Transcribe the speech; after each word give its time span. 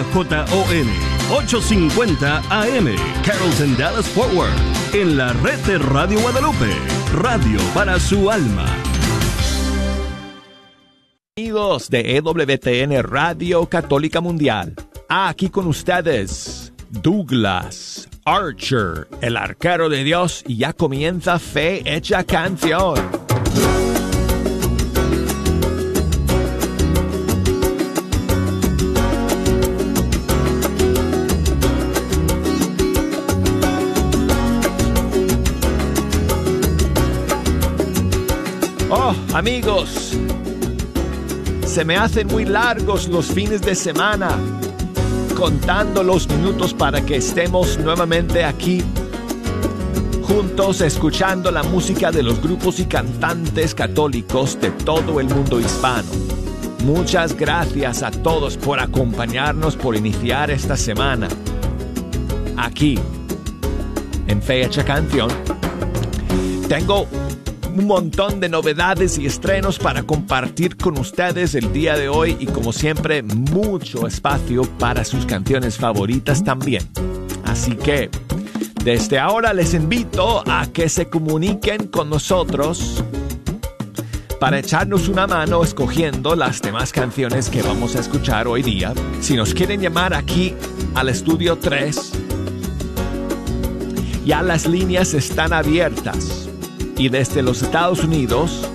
J-O-N 0.00 0.90
850 1.30 2.38
AM, 2.50 2.96
Carrollton 3.24 3.76
Dallas 3.76 4.08
Forward, 4.08 4.52
en 4.94 5.16
la 5.16 5.32
red 5.34 5.58
de 5.66 5.78
Radio 5.78 6.20
Guadalupe, 6.20 6.70
radio 7.14 7.60
para 7.74 8.00
su 8.00 8.30
alma. 8.30 8.66
Amigos 11.36 11.90
de 11.90 12.16
EWTN 12.16 13.02
Radio 13.02 13.66
Católica 13.66 14.20
Mundial, 14.20 14.74
aquí 15.08 15.48
con 15.48 15.66
ustedes, 15.66 16.72
Douglas 16.90 18.08
Archer, 18.24 19.08
el 19.20 19.36
arquero 19.36 19.88
de 19.88 20.04
Dios, 20.04 20.44
y 20.46 20.58
ya 20.58 20.72
comienza 20.72 21.38
Fe 21.38 21.82
Hecha 21.84 22.24
Canción. 22.24 23.21
Amigos, 39.34 40.12
se 41.66 41.84
me 41.84 41.96
hacen 41.96 42.26
muy 42.28 42.44
largos 42.44 43.08
los 43.08 43.26
fines 43.26 43.62
de 43.62 43.74
semana, 43.74 44.36
contando 45.36 46.02
los 46.02 46.28
minutos 46.28 46.74
para 46.74 47.00
que 47.04 47.16
estemos 47.16 47.78
nuevamente 47.78 48.44
aquí, 48.44 48.82
juntos 50.22 50.80
escuchando 50.82 51.50
la 51.50 51.62
música 51.62 52.10
de 52.10 52.22
los 52.22 52.40
grupos 52.42 52.78
y 52.78 52.84
cantantes 52.84 53.74
católicos 53.74 54.60
de 54.60 54.70
todo 54.70 55.20
el 55.20 55.28
mundo 55.28 55.60
hispano. 55.60 56.08
Muchas 56.84 57.34
gracias 57.36 58.02
a 58.02 58.10
todos 58.10 58.56
por 58.56 58.80
acompañarnos, 58.80 59.76
por 59.76 59.96
iniciar 59.96 60.50
esta 60.50 60.76
semana 60.76 61.28
aquí 62.56 62.98
en 64.26 64.42
Fecha 64.42 64.84
Canción. 64.84 65.30
Tengo 66.68 67.06
un 67.74 67.86
montón 67.86 68.40
de 68.40 68.48
novedades 68.48 69.18
y 69.18 69.26
estrenos 69.26 69.78
para 69.78 70.02
compartir 70.02 70.76
con 70.76 70.98
ustedes 70.98 71.54
el 71.54 71.72
día 71.72 71.96
de 71.96 72.08
hoy 72.08 72.36
y 72.38 72.46
como 72.46 72.72
siempre 72.72 73.22
mucho 73.22 74.06
espacio 74.06 74.62
para 74.78 75.04
sus 75.04 75.24
canciones 75.24 75.78
favoritas 75.78 76.44
también. 76.44 76.86
Así 77.44 77.74
que 77.76 78.10
desde 78.84 79.18
ahora 79.18 79.54
les 79.54 79.74
invito 79.74 80.42
a 80.46 80.66
que 80.66 80.88
se 80.88 81.08
comuniquen 81.08 81.86
con 81.86 82.10
nosotros 82.10 83.02
para 84.38 84.58
echarnos 84.58 85.08
una 85.08 85.26
mano 85.26 85.62
escogiendo 85.62 86.34
las 86.34 86.60
demás 86.60 86.92
canciones 86.92 87.48
que 87.48 87.62
vamos 87.62 87.96
a 87.96 88.00
escuchar 88.00 88.48
hoy 88.48 88.62
día. 88.62 88.92
Si 89.20 89.34
nos 89.34 89.54
quieren 89.54 89.80
llamar 89.80 90.14
aquí 90.14 90.54
al 90.94 91.08
estudio 91.08 91.56
3, 91.56 92.12
ya 94.26 94.42
las 94.42 94.66
líneas 94.66 95.14
están 95.14 95.52
abiertas 95.52 96.41
y 97.02 97.08
desde 97.08 97.42
los 97.42 97.62
Estados 97.62 98.04
Unidos 98.04 98.68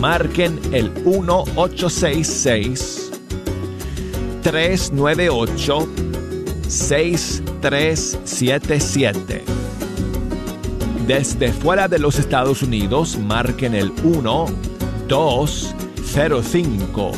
marquen 0.00 0.58
el 0.72 0.90
1866 1.04 3.10
398 4.40 5.88
6377. 6.66 9.44
Desde 11.06 11.52
fuera 11.52 11.88
de 11.88 11.98
los 11.98 12.18
Estados 12.18 12.62
Unidos 12.62 13.18
marquen 13.18 13.74
el 13.74 13.92
1 14.02 14.46
205 15.08 17.12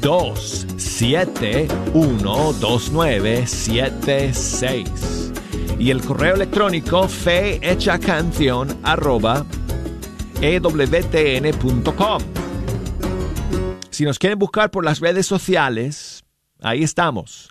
271 0.00 2.52
2976 2.60 5.32
y 5.80 5.90
el 5.90 6.00
correo 6.00 6.36
electrónico 6.36 7.08
fehechacanción 7.08 8.68
arroba 8.84 9.44
ewtn.com. 10.40 12.22
Si 13.90 14.04
nos 14.04 14.18
quieren 14.18 14.38
buscar 14.38 14.70
por 14.70 14.84
las 14.84 15.00
redes 15.00 15.26
sociales, 15.26 16.24
ahí 16.60 16.82
estamos. 16.82 17.50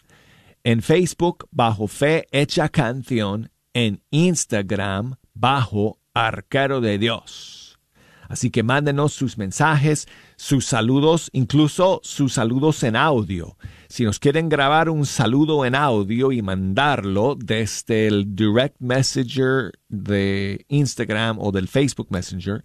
En 0.64 0.82
Facebook 0.82 1.48
bajo 1.52 1.88
Fe 1.88 2.28
Hecha 2.32 2.70
Canción, 2.70 3.50
en 3.74 4.02
Instagram 4.12 5.16
bajo 5.34 6.00
Arquero 6.14 6.82
de 6.82 6.98
Dios. 6.98 7.80
Así 8.28 8.50
que 8.50 8.64
mándenos 8.64 9.14
sus 9.14 9.38
mensajes, 9.38 10.08
sus 10.38 10.66
saludos, 10.66 11.30
incluso 11.34 12.02
sus 12.04 12.34
saludos 12.34 12.82
en 12.84 12.96
audio. 12.96 13.58
Si 13.94 14.06
nos 14.06 14.18
quieren 14.18 14.50
grabar 14.50 14.90
un 14.90 15.06
saludo 15.06 15.66
en 15.66 15.76
audio 15.76 16.32
y 16.32 16.42
mandarlo 16.42 17.36
desde 17.38 18.08
el 18.08 18.36
direct 18.36 18.78
messenger 18.80 19.72
de 19.88 20.66
Instagram 20.68 21.38
o 21.40 21.52
del 21.52 21.68
Facebook 21.68 22.08
Messenger, 22.10 22.64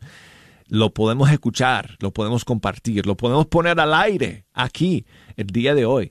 lo 0.68 0.94
podemos 0.94 1.30
escuchar, 1.30 1.98
lo 2.00 2.14
podemos 2.14 2.46
compartir, 2.46 3.04
lo 3.04 3.14
podemos 3.14 3.44
poner 3.44 3.78
al 3.78 3.92
aire 3.92 4.46
aquí 4.54 5.04
el 5.36 5.48
día 5.48 5.74
de 5.74 5.84
hoy 5.84 6.08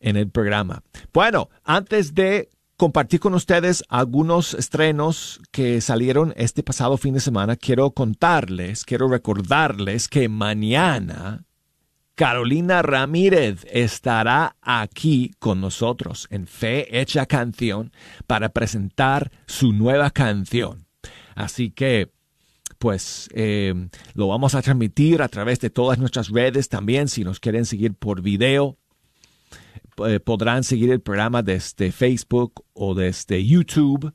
en 0.00 0.16
el 0.16 0.30
programa. 0.30 0.82
Bueno, 1.12 1.50
antes 1.62 2.14
de 2.14 2.48
compartir 2.78 3.20
con 3.20 3.34
ustedes 3.34 3.84
algunos 3.90 4.54
estrenos 4.54 5.38
que 5.50 5.82
salieron 5.82 6.32
este 6.34 6.62
pasado 6.62 6.96
fin 6.96 7.12
de 7.12 7.20
semana, 7.20 7.56
quiero 7.56 7.90
contarles, 7.90 8.86
quiero 8.86 9.06
recordarles 9.06 10.08
que 10.08 10.30
mañana 10.30 11.45
Carolina 12.16 12.80
Ramírez 12.80 13.66
estará 13.70 14.56
aquí 14.62 15.32
con 15.38 15.60
nosotros 15.60 16.26
en 16.30 16.46
Fe 16.46 16.98
Hecha 16.98 17.26
Canción 17.26 17.92
para 18.26 18.48
presentar 18.48 19.30
su 19.46 19.74
nueva 19.74 20.10
canción. 20.10 20.86
Así 21.34 21.70
que, 21.70 22.10
pues, 22.78 23.28
eh, 23.34 23.74
lo 24.14 24.28
vamos 24.28 24.54
a 24.54 24.62
transmitir 24.62 25.20
a 25.20 25.28
través 25.28 25.60
de 25.60 25.68
todas 25.68 25.98
nuestras 25.98 26.30
redes 26.30 26.70
también. 26.70 27.08
Si 27.08 27.22
nos 27.22 27.38
quieren 27.38 27.66
seguir 27.66 27.92
por 27.92 28.22
video, 28.22 28.78
eh, 30.06 30.18
podrán 30.18 30.64
seguir 30.64 30.90
el 30.92 31.02
programa 31.02 31.42
desde 31.42 31.92
Facebook 31.92 32.64
o 32.72 32.94
desde 32.94 33.44
YouTube. 33.44 34.14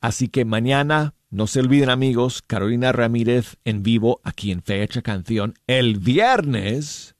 Así 0.00 0.26
que 0.26 0.44
mañana 0.44 1.14
no 1.30 1.46
se 1.46 1.60
olviden 1.60 1.90
amigos, 1.90 2.42
Carolina 2.46 2.92
Ramírez 2.92 3.56
en 3.64 3.82
vivo 3.82 4.20
aquí 4.24 4.52
en 4.52 4.62
Fecha 4.62 5.02
Canción. 5.02 5.54
El 5.66 5.98
viernes 5.98 7.16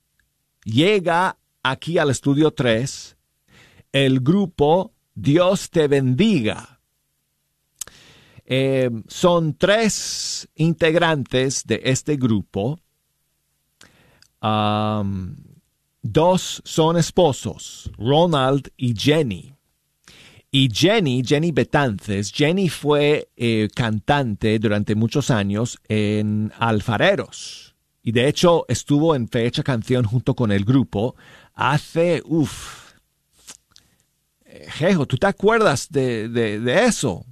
llega 0.63 1.37
aquí 1.63 1.97
al 1.97 2.09
estudio 2.09 2.51
3 2.51 3.17
el 3.91 4.19
grupo 4.19 4.93
Dios 5.15 5.69
te 5.69 5.87
bendiga. 5.87 6.81
Eh, 8.45 8.89
son 9.07 9.55
tres 9.55 10.47
integrantes 10.55 11.65
de 11.65 11.81
este 11.83 12.15
grupo. 12.15 12.79
dos 16.01 16.61
son 16.63 16.97
esposos, 16.97 17.91
Ronald 17.97 18.69
y 18.77 18.95
Jenny. 18.95 19.56
Y 20.49 20.69
Jenny, 20.73 21.23
Jenny 21.25 21.51
Betances, 21.51 22.31
Jenny 22.31 22.69
fue 22.69 23.29
eh, 23.35 23.67
cantante 23.75 24.57
durante 24.59 24.95
muchos 24.95 25.29
años 25.29 25.77
en 25.89 26.53
Alfareros. 26.57 27.75
Y 28.01 28.13
de 28.13 28.29
hecho 28.29 28.65
estuvo 28.69 29.13
en 29.15 29.27
fecha 29.27 29.61
canción 29.61 30.05
junto 30.05 30.35
con 30.35 30.53
el 30.53 30.63
grupo 30.63 31.15
hace, 31.53 32.21
uff, 32.25 32.93
Jejo, 34.69 35.05
¿tú 35.05 35.17
te 35.17 35.27
acuerdas 35.27 35.89
de, 35.89 36.29
de, 36.29 36.85
eso? 36.85 37.25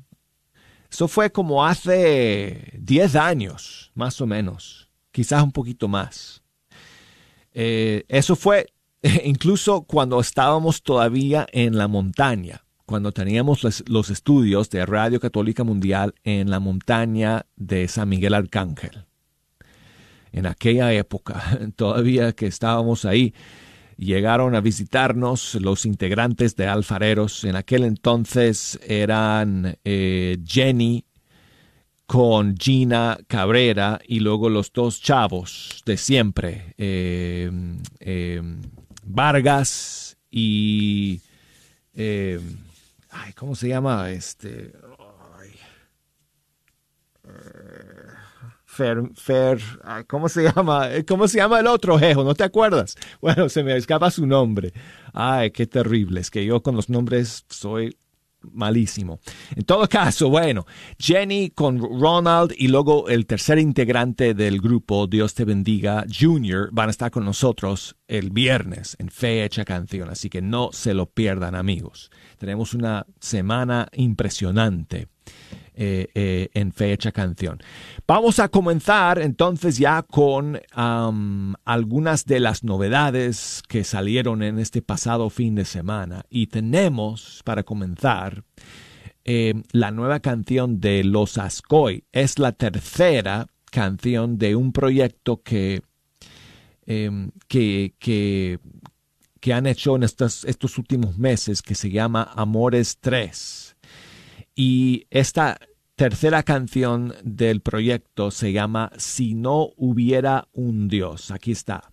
Eso 0.92 1.08
fue 1.08 1.32
como 1.32 1.66
hace 1.66 2.74
10 2.78 3.16
años, 3.16 3.92
más 3.96 4.20
o 4.20 4.28
menos, 4.28 4.90
quizás 5.12 5.42
un 5.42 5.52
poquito 5.52 5.88
más. 5.88 6.44
Eh, 7.54 8.04
eso 8.10 8.36
fue 8.36 8.68
incluso 9.24 9.84
cuando 9.84 10.20
estábamos 10.20 10.84
todavía 10.84 11.48
en 11.54 11.78
la 11.78 11.88
montaña 11.88 12.65
cuando 12.86 13.12
teníamos 13.12 13.84
los, 13.88 14.10
estudios 14.10 14.70
de 14.70 14.86
Radio 14.86 15.20
Católica 15.20 15.64
Mundial 15.64 16.14
en 16.24 16.50
la 16.50 16.60
montaña 16.60 17.46
de 17.56 17.88
San 17.88 18.10
Miguel 18.10 18.36
Arcángel. 18.36 19.06
En 20.32 20.46
aquella 20.46 20.94
época, 20.94 21.60
todavía 21.76 22.34
que 22.34 22.46
estábamos 22.48 23.06
ahí, 23.06 23.34
llegaron 23.98 24.54
a 24.56 24.62
visitarnos 24.62 25.56
los 25.56 25.86
integrantes 25.86 26.56
de 26.56 26.68
Alfareros. 26.68 27.44
En 27.44 27.56
aquel 27.56 27.86
entonces 27.86 28.80
eran 28.86 29.78
eh, 29.84 30.38
Jenny 30.46 31.06
con 32.06 32.56
Gina 32.56 33.18
Cabrera 33.28 34.00
y 34.08 34.20
luego 34.20 34.50
los 34.50 34.72
dos 34.72 35.02
chavos 35.02 35.82
de 35.86 35.98
siempre, 35.98 36.76
eh, 36.78 37.50
eh, 38.00 38.42
Vargas 39.04 40.18
y... 40.30 41.22
¿cómo 43.36 43.56
se 43.56 43.68
llama? 43.68 44.10
Este. 44.12 44.74
Fer, 48.66 49.04
Fer, 49.16 49.60
¿cómo 50.08 50.28
se 50.28 50.44
llama? 50.44 50.90
¿Cómo 51.08 51.28
se 51.28 51.38
llama 51.38 51.60
el 51.60 51.68
otro 51.68 51.98
jejo? 51.98 52.24
¿No 52.24 52.36
te 52.36 52.44
acuerdas? 52.44 52.96
Bueno, 53.22 53.48
se 53.48 53.64
me 53.64 53.76
escapa 53.78 54.12
su 54.12 54.26
nombre. 54.26 54.74
Ay, 55.14 55.52
qué 55.52 55.66
terrible. 55.66 56.20
Es 56.20 56.30
que 56.30 56.46
yo 56.46 56.62
con 56.62 56.76
los 56.76 56.90
nombres 56.90 57.46
soy 57.50 57.98
malísimo. 58.52 59.20
En 59.56 59.64
todo 59.64 59.88
caso, 59.88 60.30
bueno, 60.30 60.66
Jenny 61.00 61.50
con 61.52 61.80
Ronald 61.80 62.54
y 62.58 62.68
luego 62.68 63.08
el 63.08 63.26
tercer 63.26 63.60
integrante 63.60 64.34
del 64.34 64.60
grupo, 64.60 65.08
Dios 65.08 65.34
te 65.34 65.46
bendiga, 65.46 66.06
Junior, 66.08 66.70
van 66.72 66.90
a 66.90 66.92
estar 66.92 67.12
con 67.12 67.26
nosotros 67.26 67.96
el 68.08 68.30
viernes 68.30 68.96
en 69.00 69.10
Fecha 69.10 69.66
Canción, 69.66 70.10
así 70.10 70.30
que 70.30 70.42
no 70.42 70.70
se 70.72 70.94
lo 70.94 71.08
pierdan 71.08 71.56
amigos. 71.56 72.12
Tenemos 72.36 72.74
una 72.74 73.06
semana 73.20 73.88
impresionante. 73.94 75.08
Eh, 75.78 76.08
eh, 76.16 76.48
en 76.54 76.72
fecha 76.72 77.12
canción. 77.12 77.60
Vamos 78.08 78.40
a 78.40 78.48
comenzar 78.48 79.20
entonces 79.20 79.78
ya 79.78 80.04
con 80.04 80.62
algunas 80.72 82.26
de 82.26 82.40
las 82.40 82.64
novedades 82.64 83.62
que 83.68 83.84
salieron 83.84 84.42
en 84.42 84.58
este 84.58 84.82
pasado 84.82 85.30
fin 85.30 85.54
de 85.56 85.66
semana. 85.66 86.24
Y 86.30 86.48
tenemos, 86.48 87.42
para 87.44 87.64
comenzar, 87.64 88.46
eh, 89.26 89.54
la 89.74 89.92
nueva 89.92 90.22
canción 90.22 90.80
de 90.80 91.04
Los 91.04 91.38
Ascoy. 91.38 92.06
Es 92.14 92.40
la 92.40 92.54
tercera 92.54 93.48
canción 93.70 94.38
de 94.38 94.56
un 94.56 94.72
proyecto 94.72 95.42
que, 95.42 95.82
em, 96.86 97.32
que, 97.50 97.96
que, 98.00 98.60
que, 99.46 99.54
han 99.54 99.68
hecho 99.68 99.96
en 99.96 100.02
estos, 100.02 100.44
estos 100.46 100.80
últimos 100.80 101.20
meses 101.20 101.62
que 101.62 101.76
se 101.76 101.92
llama 101.92 102.32
Amores 102.36 102.98
3 103.00 103.76
y 104.56 105.06
esta 105.12 105.60
tercera 105.96 106.42
canción 106.42 107.14
del 107.24 107.62
proyecto 107.62 108.32
se 108.32 108.54
llama 108.54 108.92
Si 108.98 109.36
no 109.36 109.70
hubiera 109.78 110.48
un 110.52 110.88
Dios. 110.88 111.30
Aquí 111.30 111.52
está. 111.52 111.92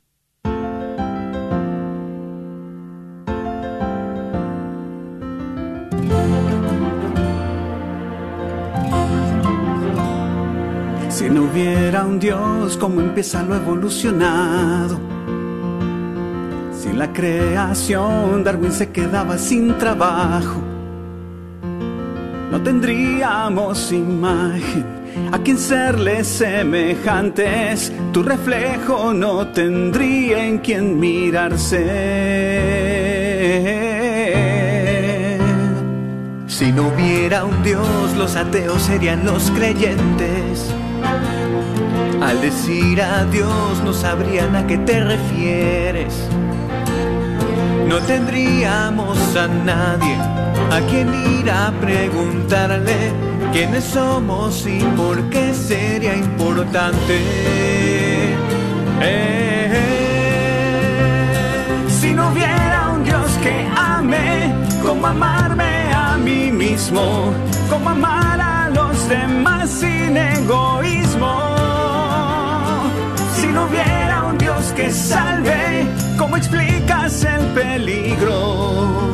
Si 11.11 11.29
no 11.29 11.43
hubiera 11.43 12.07
un 12.07 12.19
Dios, 12.19 12.79
¿cómo 12.79 13.03
empieza 13.03 13.43
lo 13.43 13.57
evolucionado? 13.57 15.12
Si 16.83 16.93
la 16.93 17.13
creación 17.13 18.43
Darwin 18.43 18.73
se 18.73 18.91
quedaba 18.91 19.39
sin 19.39 19.79
trabajo 19.79 20.61
no 22.53 22.61
tendríamos 22.61 23.93
imagen 23.93 24.85
a 25.33 25.39
quien 25.39 25.57
serle 25.57 26.23
semejantes, 26.23 27.91
tu 28.13 28.23
reflejo 28.23 29.15
no 29.15 29.47
tendría 29.47 30.45
en 30.45 30.59
quien 30.59 31.01
mirarse. 31.01 31.79
Si 36.47 36.71
no 36.73 36.89
hubiera 36.89 37.47
un 37.47 37.63
Dios, 37.63 38.15
los 38.19 38.37
ateos 38.37 38.83
serían 38.83 39.25
los 39.25 39.51
creyentes. 39.53 40.75
Al 42.21 42.39
decir 42.43 43.01
a 43.01 43.25
Dios 43.25 43.83
no 43.83 43.95
sabrían 43.95 44.57
a 44.57 44.67
qué 44.67 44.77
te 44.77 45.03
refieres. 45.03 46.29
No 47.89 47.99
tendríamos 48.01 49.19
a 49.37 49.49
nadie 49.49 50.17
a 50.71 50.81
quien 50.89 51.13
ir 51.39 51.51
a 51.51 51.73
preguntarle 51.81 53.13
quiénes 53.53 53.85
somos 53.85 54.67
y 54.67 54.79
por 54.97 55.23
qué 55.31 55.53
sería 55.53 56.17
importante. 56.17 57.21
Eh, 59.01 59.81
si 61.89 62.15
no 62.15 62.31
hubiera 62.31 62.91
un 62.95 63.05
Dios 63.05 63.31
que 63.43 63.69
ame, 63.77 64.55
como 64.83 65.07
amarme 65.07 65.93
a 65.93 66.17
mí 66.17 66.51
mismo, 66.51 67.33
como 67.69 67.91
amar 67.91 68.41
a 68.41 68.71
los 68.71 69.09
demás 69.09 69.69
sin 69.71 70.17
egoísmo. 70.17 71.82
No 73.53 73.67
hubiera 73.67 74.25
un 74.25 74.39
Dios 74.39 74.73
que 74.75 74.91
salve, 74.91 75.87
¿cómo 76.19 76.37
explicas 76.37 77.25
el 77.25 77.45
peligro? 77.49 79.13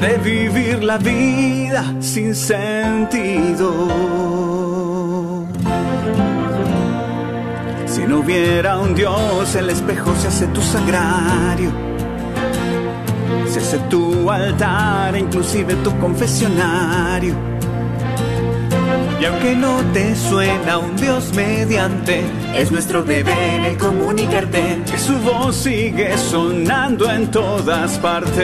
de 0.00 0.16
vivir 0.16 0.82
la 0.82 0.96
vida 0.96 1.84
sin 2.00 2.34
sentido. 2.34 3.88
Si 7.86 8.00
no 8.06 8.20
hubiera 8.20 8.78
un 8.78 8.94
Dios, 8.94 9.54
el 9.56 9.68
espejo 9.68 10.14
se 10.16 10.28
hace 10.28 10.46
tu 10.48 10.62
sagrario, 10.62 11.70
se 13.46 13.58
hace 13.58 13.78
tu 13.90 14.30
altar, 14.30 15.16
inclusive 15.18 15.74
tu 15.76 15.96
confesionario. 15.98 17.34
Y 19.20 19.24
aunque 19.26 19.54
no 19.54 19.82
te 19.92 20.16
suena 20.16 20.78
un 20.78 20.96
Dios 20.96 21.30
mediante, 21.34 22.22
es 22.56 22.70
nuestro 22.70 23.02
deber 23.02 23.64
el 23.64 23.76
comunicarte 23.76 24.82
que 24.90 24.98
su 24.98 25.18
voz 25.18 25.56
sigue 25.56 26.16
sonando 26.18 27.10
en 27.10 27.30
todas 27.30 27.98
partes. 27.98 28.40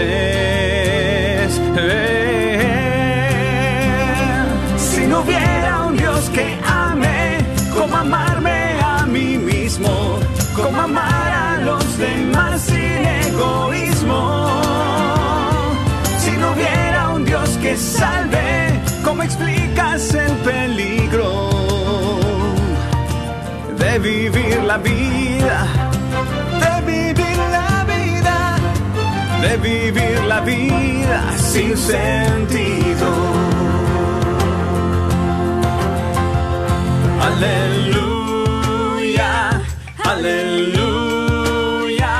Si 4.78 5.06
no 5.06 5.20
hubiera 5.20 5.86
un 5.86 5.96
Dios 5.96 6.30
que 6.30 6.58
ame, 6.64 7.38
como 7.74 7.96
amarme 7.96 8.78
a 8.82 9.06
mí 9.06 9.36
mismo, 9.36 10.18
como 10.54 10.80
amar 10.80 11.32
a 11.32 11.60
los 11.62 11.98
demás 11.98 12.62
sin 12.62 13.06
egoísmo. 13.32 14.60
Si 16.18 16.30
no 16.32 16.52
hubiera 16.52 17.10
un 17.10 17.24
Dios 17.24 17.50
que 17.62 17.76
salve, 17.76 18.80
¿cómo 19.04 19.22
explicas 19.22 20.14
el 20.14 20.32
peligro 20.38 22.25
de 23.78 23.98
vivir 23.98 24.62
la 24.64 24.78
vida? 24.78 25.66
De 26.62 26.80
vivir 26.92 27.36
la 27.56 27.84
vida, 27.84 28.36
de 29.42 29.56
vivir 29.56 30.24
la 30.26 30.40
vida 30.40 31.22
sin 31.38 31.76
sentido. 31.76 33.08
Aleluya, 38.06 39.34
aleluya, 40.04 42.14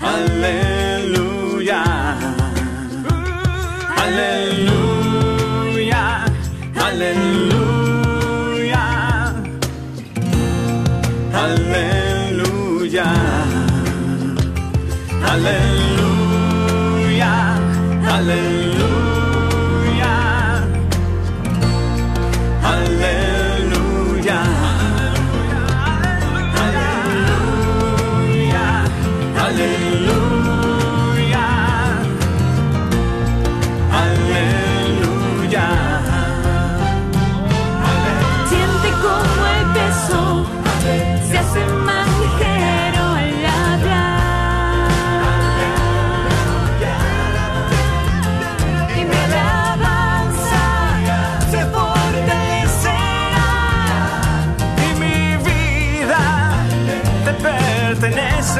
aleluya, 0.00 0.12
aleluya, 0.12 1.82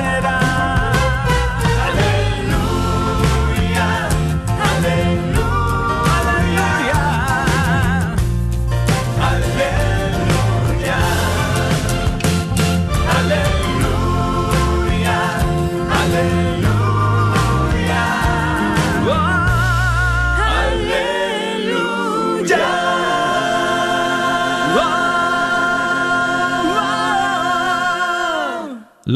said 0.02 0.31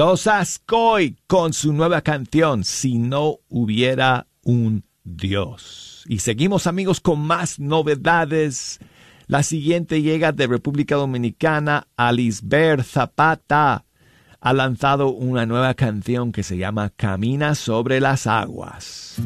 Los 0.08 0.28
Ascoy 0.28 1.16
con 1.26 1.52
su 1.52 1.72
nueva 1.72 2.00
canción 2.00 2.62
Si 2.62 2.96
no 2.96 3.38
hubiera 3.48 4.28
un 4.44 4.84
Dios. 5.02 6.04
Y 6.06 6.20
seguimos 6.20 6.68
amigos 6.68 7.00
con 7.00 7.18
más 7.18 7.58
novedades. 7.58 8.78
La 9.26 9.42
siguiente 9.42 10.02
llega 10.02 10.30
de 10.30 10.46
República 10.46 10.94
Dominicana. 10.94 11.88
Alisber 11.96 12.84
Zapata 12.84 13.84
ha 14.40 14.52
lanzado 14.52 15.08
una 15.08 15.44
nueva 15.44 15.74
canción 15.74 16.30
que 16.30 16.44
se 16.44 16.56
llama 16.56 16.90
Camina 16.90 17.56
sobre 17.56 17.98
las 17.98 18.28
aguas. 18.28 19.20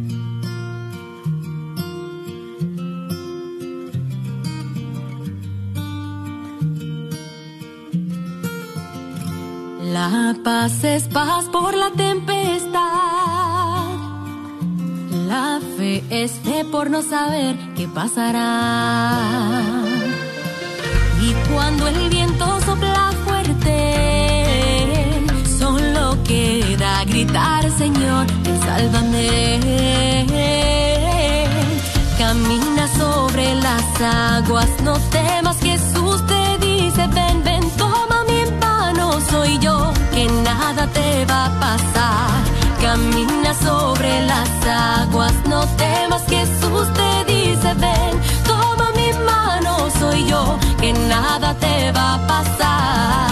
La 9.92 10.36
paz 10.44 10.84
es 10.84 11.08
paz 11.08 11.46
por 11.46 11.74
la 11.74 11.90
tempestad. 11.90 12.70
La 15.26 15.58
fe 15.76 16.04
es 16.10 16.30
fe 16.44 16.64
por 16.64 16.88
no 16.90 17.02
saber 17.02 17.56
qué 17.76 17.88
pasará. 17.88 19.18
Y 21.20 21.32
cuando 21.52 21.88
el 21.88 22.08
viento 22.08 22.60
sopla 22.60 23.10
fuerte, 23.24 23.74
solo 25.58 26.16
queda 26.22 27.04
gritar, 27.04 27.68
Señor, 27.72 28.26
sálvame. 28.64 30.26
Camina 32.16 32.86
sobre 32.96 33.56
las 33.56 34.00
aguas, 34.00 34.68
no 34.84 34.96
temas, 35.10 35.58
Jesús 35.60 36.24
te 36.28 36.39
que 40.20 40.26
nada 40.42 40.86
te 40.88 41.24
va 41.24 41.46
a 41.46 41.60
pasar. 41.60 42.28
Camina 42.82 43.54
sobre 43.54 44.10
las 44.26 44.50
aguas, 45.00 45.34
no 45.48 45.60
temas, 45.84 46.22
Jesús 46.28 46.86
te 46.98 47.32
dice, 47.32 47.74
ven, 47.74 48.12
toma 48.46 48.90
mi 48.98 49.10
mano, 49.24 49.88
soy 49.98 50.26
yo, 50.26 50.58
que 50.80 50.92
nada 50.92 51.54
te 51.54 51.92
va 51.92 52.14
a 52.14 52.26
pasar. 52.26 53.29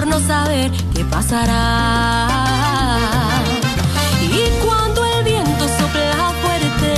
Por 0.00 0.08
no 0.08 0.18
saber 0.20 0.70
qué 0.94 1.04
pasará. 1.04 2.26
Y 4.22 4.48
cuando 4.64 5.04
el 5.04 5.24
viento 5.24 5.68
sopla 5.78 6.32
fuerte, 6.42 6.94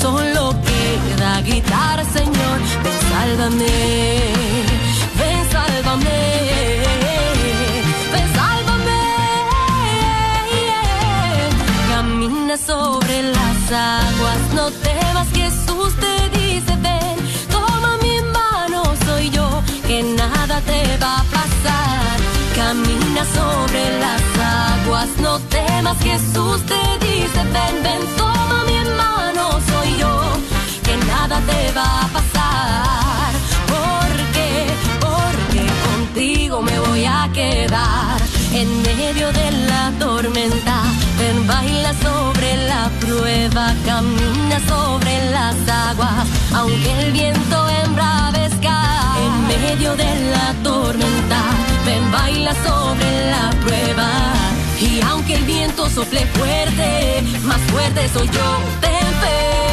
solo 0.00 0.52
queda 0.68 1.40
gritar, 1.42 2.04
Señor, 2.12 2.58
ven, 2.82 2.98
sálvame. 3.10 3.76
Ven, 5.18 5.40
sálvame. 5.52 6.20
Ven, 8.12 8.28
sálvame. 8.34 9.02
Camina 11.88 12.56
sobre 12.56 13.01
te 20.66 20.96
va 21.02 21.16
a 21.20 21.24
pasar. 21.24 22.16
Camina 22.56 23.24
sobre 23.38 23.82
las 24.04 24.22
aguas, 24.72 25.08
no 25.20 25.38
temas, 25.56 25.96
Jesús 26.02 26.58
te 26.66 26.82
dice, 27.06 27.40
ven, 27.56 27.76
ven, 27.82 28.02
toma 28.16 28.64
mi 28.66 28.78
mano, 28.96 29.44
soy 29.70 29.96
yo, 29.98 30.14
que 30.84 30.96
nada 31.06 31.40
te 31.50 31.72
va 31.72 32.02
a 32.04 32.08
pasar. 32.08 33.30
Porque, 33.72 34.48
porque 35.00 35.62
contigo 35.86 36.62
me 36.62 36.78
voy 36.80 37.04
a 37.04 37.28
quedar 37.32 38.20
en 38.52 38.82
medio 38.82 39.32
de 39.32 39.50
la 39.70 39.92
tormenta. 39.98 41.01
Ven, 41.18 41.46
baila 41.46 41.92
sobre 41.94 42.56
la 42.66 42.90
prueba, 43.00 43.74
camina 43.84 44.58
sobre 44.68 45.30
las 45.30 45.56
aguas, 45.68 46.26
aunque 46.54 46.90
el 47.00 47.12
viento 47.12 47.68
embravezca. 47.84 48.76
En 49.24 49.46
medio 49.46 49.94
de 49.96 50.30
la 50.30 50.54
tormenta, 50.62 51.40
ven, 51.84 52.10
baila 52.10 52.52
sobre 52.54 53.30
la 53.30 53.50
prueba. 53.60 54.08
Y 54.80 55.00
aunque 55.02 55.34
el 55.34 55.44
viento 55.44 55.88
sople 55.88 56.26
fuerte, 56.26 57.22
más 57.44 57.60
fuerte 57.70 58.08
soy 58.08 58.26
yo, 58.26 58.58
ten 58.80 59.06
fe. 59.20 59.71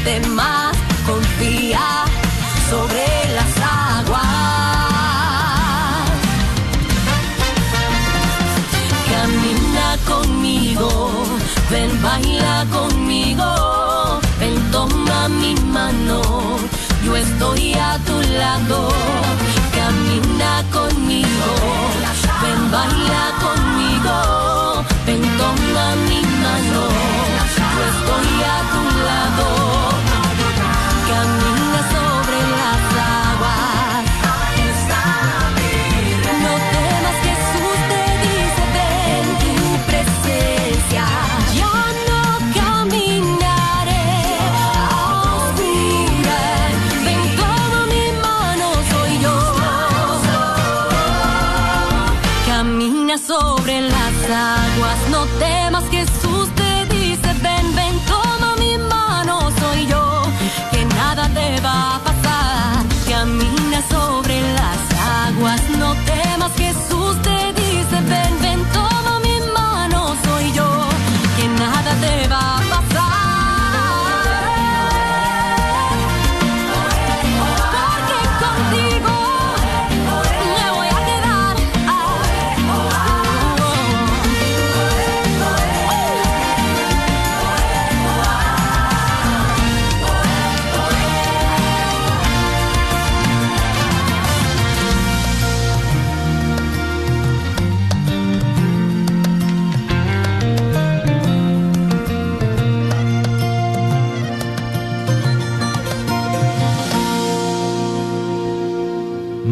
No 0.00 0.04
temas, 0.04 0.49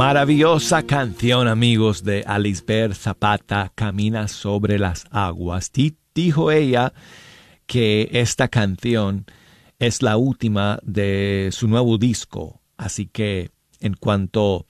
Maravillosa 0.09 0.85
canción, 0.85 1.49
amigos, 1.49 2.03
de 2.03 2.25
Alisbeth 2.27 2.95
Zapata, 2.95 3.71
Camina 3.75 4.27
sobre 4.27 4.79
las 4.79 5.05
aguas. 5.11 5.71
Dijo 6.15 6.51
ella 6.51 6.95
que 7.67 8.09
esta 8.13 8.49
canción 8.49 9.27
es 9.79 10.01
la 10.01 10.17
última 10.17 10.79
de 10.83 11.51
su 11.53 11.69
nuevo 11.69 11.99
disco, 11.99 12.63
así 12.79 13.05
que 13.05 13.51
en 13.81 13.93
cuanto 13.93 14.67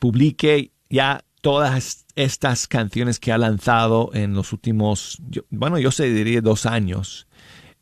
publique 0.00 0.72
ya 0.90 1.24
todas 1.42 2.04
estas 2.16 2.66
canciones 2.66 3.20
que 3.20 3.30
ha 3.30 3.38
lanzado 3.38 4.10
en 4.14 4.34
los 4.34 4.52
últimos, 4.52 5.22
bueno, 5.48 5.78
yo 5.78 5.92
sé, 5.92 6.12
diría 6.12 6.40
dos 6.40 6.66
años, 6.66 7.28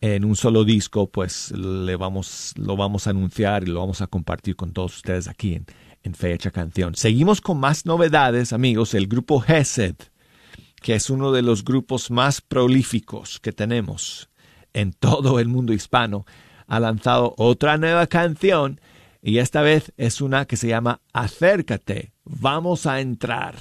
en 0.03 0.27
un 0.27 0.37
solo 0.37 0.65
disco, 0.65 1.09
pues 1.09 1.51
le 1.53 1.97
vamos, 1.97 2.53
lo 2.57 2.77
vamos 2.77 3.07
a 3.07 3.11
anunciar 3.11 3.63
y 3.63 3.69
lo 3.69 3.81
vamos 3.81 4.03
a 4.03 4.07
compartir 4.07 4.55
con 4.55 4.75
todos 4.75 4.97
ustedes 4.97 5.29
aquí 5.29 5.55
en, 5.55 5.67
en 6.05 6.15
Fecha 6.15 6.51
Canción. 6.51 6.95
Seguimos 6.95 7.41
con 7.41 7.59
más 7.59 7.87
novedades, 7.87 8.53
amigos. 8.53 8.95
El 8.95 9.09
grupo 9.09 9.43
Hesed, 9.45 9.97
que 10.81 10.95
es 10.95 11.11
uno 11.11 11.33
de 11.33 11.43
los 11.43 11.65
grupos 11.65 12.11
más 12.11 12.41
prolíficos 12.41 13.41
que 13.41 13.53
tenemos 13.53 14.29
en 14.73 14.93
todo 14.93 15.41
el 15.41 15.49
mundo 15.49 15.73
hispano, 15.73 16.27
ha 16.67 16.79
lanzado 16.79 17.35
otra 17.39 17.79
nueva 17.79 18.07
canción 18.07 18.81
y 19.23 19.39
esta 19.39 19.63
vez 19.63 19.93
es 19.97 20.21
una 20.21 20.45
que 20.45 20.57
se 20.57 20.69
llama 20.69 21.01
Acércate, 21.13 22.13
vamos 22.25 22.87
a 22.87 23.01
entrar. 23.01 23.57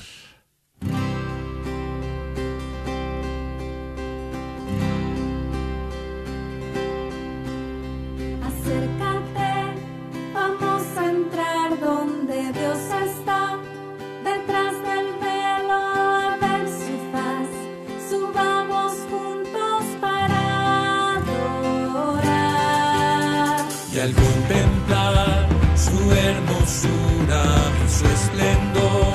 Hermosura 26.63 27.43
y 27.86 27.89
su 27.89 28.05
esplendor, 28.05 29.13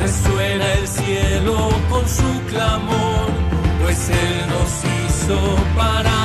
resuena 0.00 0.72
el 0.72 0.88
cielo 0.88 1.70
con 1.88 2.08
su 2.08 2.46
clamor, 2.48 3.28
pues 3.82 4.08
Él 4.08 4.46
nos 4.48 4.84
hizo 4.84 5.56
para 5.76 6.19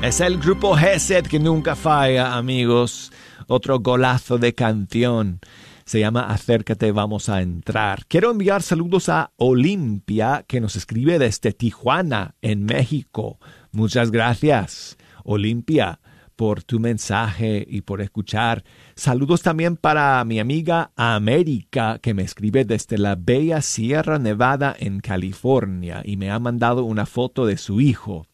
Es 0.00 0.20
el 0.20 0.38
grupo 0.38 0.78
Hesed 0.78 1.26
que 1.26 1.40
nunca 1.40 1.74
falla, 1.74 2.36
amigos. 2.36 3.10
Otro 3.48 3.80
golazo 3.80 4.38
de 4.38 4.54
canción. 4.54 5.40
Se 5.84 5.98
llama 5.98 6.30
Acércate, 6.30 6.92
vamos 6.92 7.28
a 7.28 7.42
entrar. 7.42 8.06
Quiero 8.06 8.30
enviar 8.30 8.62
saludos 8.62 9.08
a 9.08 9.32
Olimpia, 9.36 10.44
que 10.46 10.60
nos 10.60 10.76
escribe 10.76 11.18
desde 11.18 11.52
Tijuana, 11.52 12.36
en 12.42 12.64
México. 12.64 13.40
Muchas 13.72 14.12
gracias, 14.12 14.96
Olimpia, 15.24 15.98
por 16.36 16.62
tu 16.62 16.78
mensaje 16.78 17.66
y 17.68 17.80
por 17.80 18.00
escuchar. 18.00 18.62
Saludos 18.94 19.42
también 19.42 19.76
para 19.76 20.24
mi 20.24 20.38
amiga 20.38 20.92
América, 20.94 21.98
que 22.00 22.14
me 22.14 22.22
escribe 22.22 22.64
desde 22.64 22.98
la 22.98 23.16
bella 23.16 23.62
Sierra 23.62 24.20
Nevada 24.20 24.76
en 24.78 25.00
California 25.00 26.02
y 26.04 26.16
me 26.16 26.30
ha 26.30 26.38
mandado 26.38 26.84
una 26.84 27.04
foto 27.04 27.46
de 27.46 27.56
su 27.58 27.80
hijo 27.80 28.28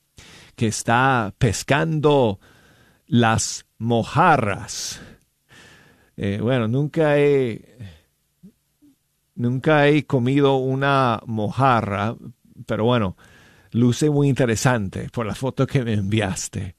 que 0.55 0.67
está 0.67 1.35
pescando 1.38 2.40
las 3.07 3.67
mojarras. 3.79 5.01
Eh, 6.17 6.38
bueno, 6.40 6.69
nunca 6.69 7.19
he, 7.19 7.77
nunca 9.35 9.88
he 9.88 10.07
comido 10.07 10.57
una 10.57 11.21
mojarra, 11.27 12.17
pero 12.67 12.85
bueno, 12.85 13.17
luce 13.71 14.11
muy 14.11 14.29
interesante 14.29 15.09
por 15.12 15.27
la 15.27 15.35
foto 15.35 15.67
que 15.67 15.83
me 15.83 15.95
enviaste. 15.95 16.77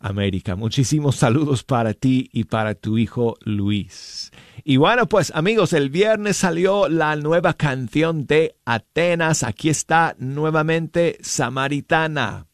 América. 0.00 0.56
Muchísimos 0.56 1.16
saludos 1.16 1.64
para 1.64 1.94
ti 1.94 2.28
y 2.32 2.44
para 2.44 2.74
tu 2.74 2.98
hijo 2.98 3.36
Luis. 3.40 4.30
Y 4.64 4.76
bueno, 4.76 5.08
pues 5.08 5.32
amigos, 5.34 5.72
el 5.72 5.90
viernes 5.90 6.36
salió 6.36 6.88
la 6.88 7.16
nueva 7.16 7.54
canción 7.54 8.26
de 8.26 8.56
Atenas. 8.64 9.42
Aquí 9.42 9.68
está 9.68 10.14
nuevamente 10.18 11.18
Samaritana. 11.20 12.47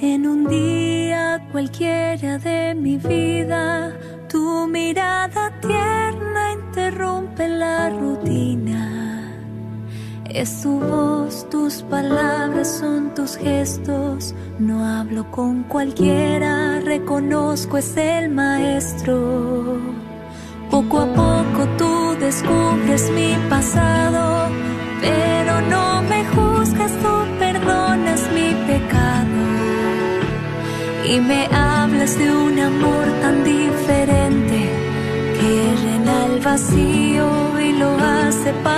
En 0.00 0.26
un 0.26 0.46
día 0.48 1.46
cualquiera 1.52 2.38
de 2.38 2.74
mi 2.74 2.96
vida, 2.96 3.94
tu 4.30 4.66
mirada 4.66 5.52
tierna 5.60 6.52
interrumpe 6.54 7.48
la 7.48 7.90
rutina. 7.90 9.34
Es 10.24 10.62
tu 10.62 10.80
voz, 10.80 11.46
tus 11.50 11.82
palabras 11.82 12.78
son 12.80 13.14
tus 13.14 13.36
gestos. 13.36 14.34
No 14.58 14.86
hablo 14.86 15.30
con 15.30 15.64
cualquiera, 15.64 16.80
reconozco 16.80 17.76
es 17.76 17.94
el 17.98 18.30
maestro. 18.30 20.05
Poco 20.70 21.00
a 21.00 21.06
poco 21.06 21.66
tú 21.78 22.16
descubres 22.18 23.10
mi 23.10 23.34
pasado, 23.48 24.48
pero 25.00 25.60
no 25.72 26.02
me 26.02 26.24
juzgas, 26.34 26.92
tú 27.02 27.12
perdonas 27.38 28.20
mi 28.34 28.48
pecado. 28.66 29.40
Y 31.04 31.20
me 31.20 31.46
hablas 31.46 32.18
de 32.18 32.30
un 32.30 32.58
amor 32.58 33.06
tan 33.22 33.44
diferente 33.44 34.58
que 35.38 35.52
llena 35.82 36.26
el 36.26 36.40
vacío 36.40 37.26
y 37.60 37.72
lo 37.78 37.90
hace 37.98 38.52
para 38.64 38.75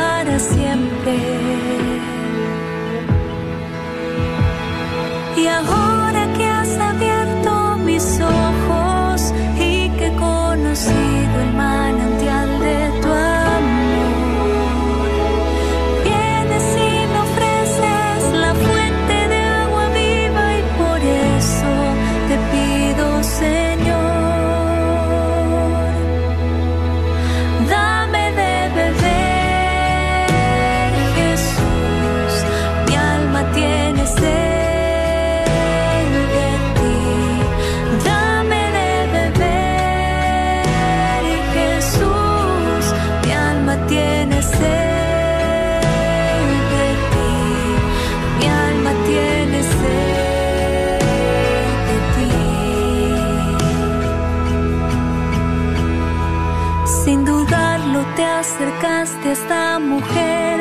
esta 59.33 59.79
mujer, 59.79 60.61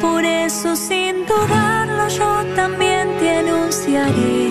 por 0.00 0.24
eso 0.24 0.74
sin 0.74 1.26
dudarlo 1.26 2.08
yo 2.08 2.44
también 2.56 3.08
te 3.18 3.38
anunciaré. 3.38 4.50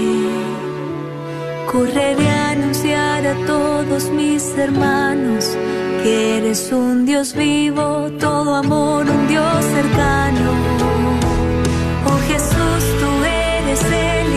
Correré 1.71 2.29
a 2.29 2.49
anunciar 2.51 3.27
a 3.27 3.35
todos 3.45 4.09
mis 4.11 4.43
hermanos 4.57 5.57
que 6.03 6.37
eres 6.37 6.71
un 6.71 7.05
Dios 7.05 7.33
vivo, 7.33 8.09
todo 8.19 8.55
amor, 8.55 9.05
un 9.09 9.27
Dios 9.27 9.65
cercano. 9.77 10.51
Oh 12.07 12.19
Jesús, 12.29 12.83
tú 13.01 13.09
eres 13.25 13.81
el 13.83 14.29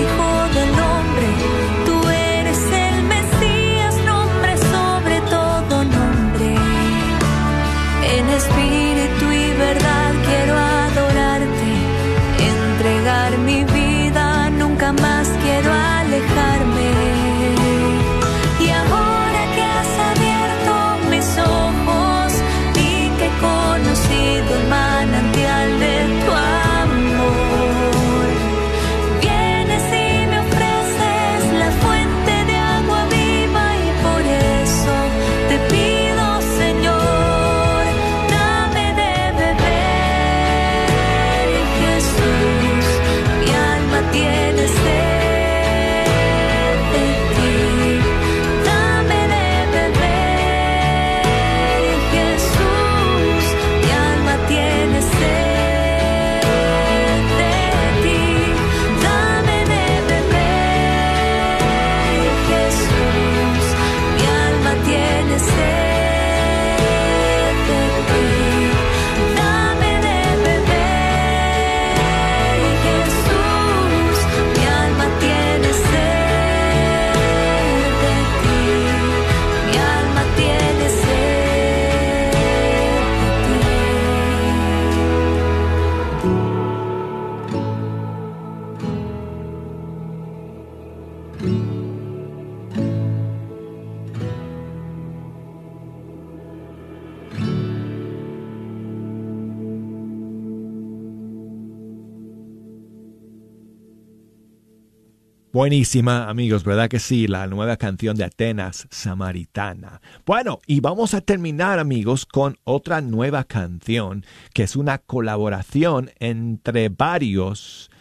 Buenísima, 105.62 106.28
amigos, 106.28 106.64
¿verdad 106.64 106.88
que 106.88 106.98
sí? 106.98 107.28
La 107.28 107.46
nueva 107.46 107.76
canción 107.76 108.16
de 108.16 108.24
Atenas, 108.24 108.88
Samaritana. 108.90 110.00
Bueno, 110.26 110.58
y 110.66 110.80
vamos 110.80 111.14
a 111.14 111.20
terminar, 111.20 111.78
amigos, 111.78 112.26
con 112.26 112.56
otra 112.64 113.00
nueva 113.00 113.44
canción, 113.44 114.26
que 114.54 114.64
es 114.64 114.74
una 114.74 114.98
colaboración 114.98 116.10
entre 116.18 116.88
varios 116.88 117.92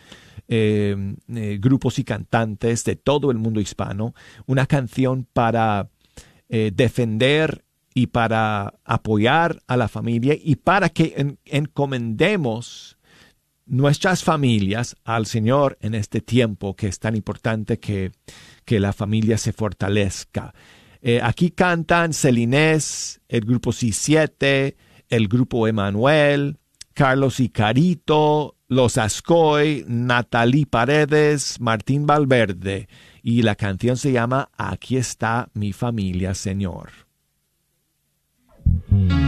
eh, 0.47 0.95
eh, 1.35 1.59
grupos 1.61 1.99
y 1.99 2.03
cantantes 2.03 2.83
de 2.83 2.95
todo 2.95 3.29
el 3.29 3.37
mundo 3.37 3.61
hispano. 3.61 4.15
Una 4.47 4.65
canción 4.65 5.27
para 5.31 5.87
eh, 6.49 6.71
defender 6.73 7.63
y 7.93 8.07
para 8.07 8.73
apoyar 8.85 9.61
a 9.67 9.77
la 9.77 9.87
familia 9.87 10.35
y 10.35 10.55
para 10.55 10.89
que 10.89 11.13
en- 11.15 11.37
encomendemos 11.45 12.97
nuestras 13.71 14.21
familias 14.21 14.97
al 15.05 15.25
Señor 15.25 15.77
en 15.79 15.95
este 15.95 16.19
tiempo 16.19 16.75
que 16.75 16.87
es 16.87 16.99
tan 16.99 17.15
importante 17.15 17.79
que, 17.79 18.11
que 18.65 18.81
la 18.81 18.91
familia 18.91 19.37
se 19.37 19.53
fortalezca. 19.53 20.53
Eh, 21.01 21.21
aquí 21.23 21.51
cantan 21.51 22.13
Celinés, 22.13 23.21
el 23.29 23.45
grupo 23.45 23.71
C7, 23.71 24.75
el 25.07 25.27
grupo 25.29 25.69
Emanuel, 25.69 26.57
Carlos 26.93 27.39
y 27.39 27.47
Carito, 27.47 28.57
Los 28.67 28.97
Ascoy, 28.97 29.85
Natalie 29.87 30.65
Paredes, 30.65 31.61
Martín 31.61 32.05
Valverde. 32.05 32.89
Y 33.23 33.41
la 33.43 33.55
canción 33.55 33.95
se 33.95 34.11
llama 34.11 34.49
Aquí 34.57 34.97
está 34.97 35.49
mi 35.53 35.71
familia, 35.71 36.33
Señor. 36.33 36.89
Aquí 38.89 39.20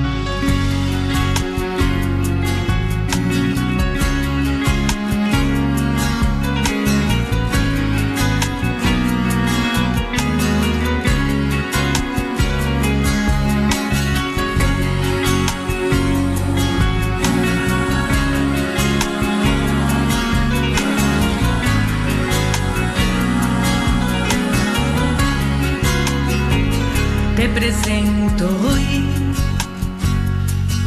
presento 27.54 28.48
hoy 28.48 29.06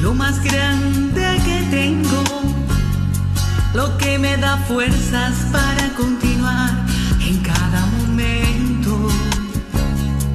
lo 0.01 0.15
más 0.15 0.43
grande 0.43 1.41
que 1.45 1.59
tengo, 1.71 2.23
lo 3.75 3.97
que 3.99 4.19
me 4.19 4.37
da 4.37 4.57
fuerzas 4.69 5.35
para 5.53 5.89
continuar 5.97 6.71
en 7.21 7.39
cada 7.39 7.87
momento. 7.99 9.09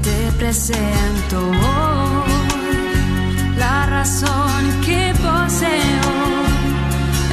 Te 0.02 0.32
presento 0.38 1.38
hoy 1.50 2.32
la 3.58 3.86
razón 3.88 4.62
que 4.86 5.14
poseo, 5.22 6.12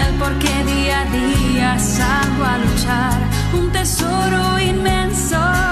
el 0.07 0.15
por 0.19 0.33
qué 0.39 0.65
día 0.65 1.03
a 1.03 1.05
día 1.05 1.79
salgo 1.79 2.45
a 2.45 2.59
luchar, 2.59 3.19
un 3.55 3.71
tesoro 3.71 4.59
inmenso. 4.59 5.68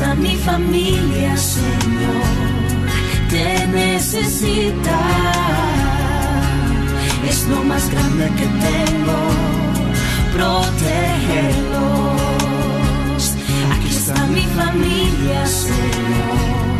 Está 0.00 0.14
mi 0.14 0.34
familia, 0.34 1.36
Señor, 1.36 2.24
te 3.28 3.66
necesita. 3.66 4.98
Es 7.28 7.46
lo 7.48 7.62
más 7.64 7.90
grande 7.90 8.30
que 8.38 8.46
tengo, 8.46 9.18
protégelos. 10.32 10.94
Aquí 13.74 13.90
está 13.90 14.26
mi 14.28 14.46
familia, 14.60 15.46
Señor, 15.46 16.78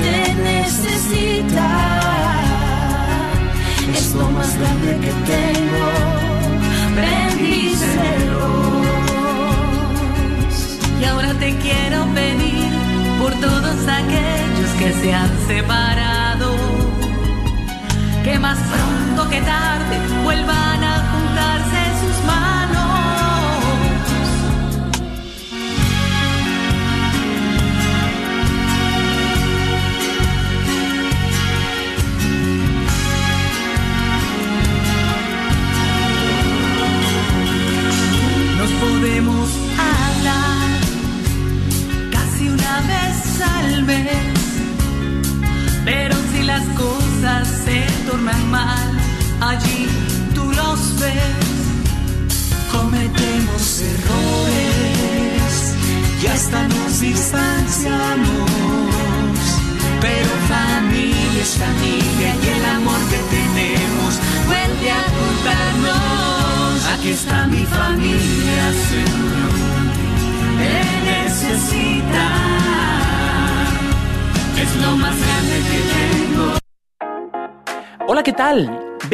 te 0.00 0.34
necesita. 0.50 1.68
Es 3.94 4.14
lo 4.14 4.30
más 4.30 4.56
grande 4.58 4.90
que 5.04 5.12
tengo, 5.34 5.88
bendícelos. 6.96 8.56
Y 10.98 11.04
ahora 11.04 11.34
te 11.34 11.54
quiero 11.56 12.06
pedir 12.14 12.45
todos 13.40 13.88
aquellos 13.88 14.70
que 14.78 14.92
se 14.92 15.14
han 15.14 15.30
separado, 15.46 16.54
que 18.24 18.38
más 18.38 18.58
pronto 18.58 19.30
que 19.30 19.40
tarde 19.40 20.00
vuelvan 20.24 20.84
a 20.84 21.15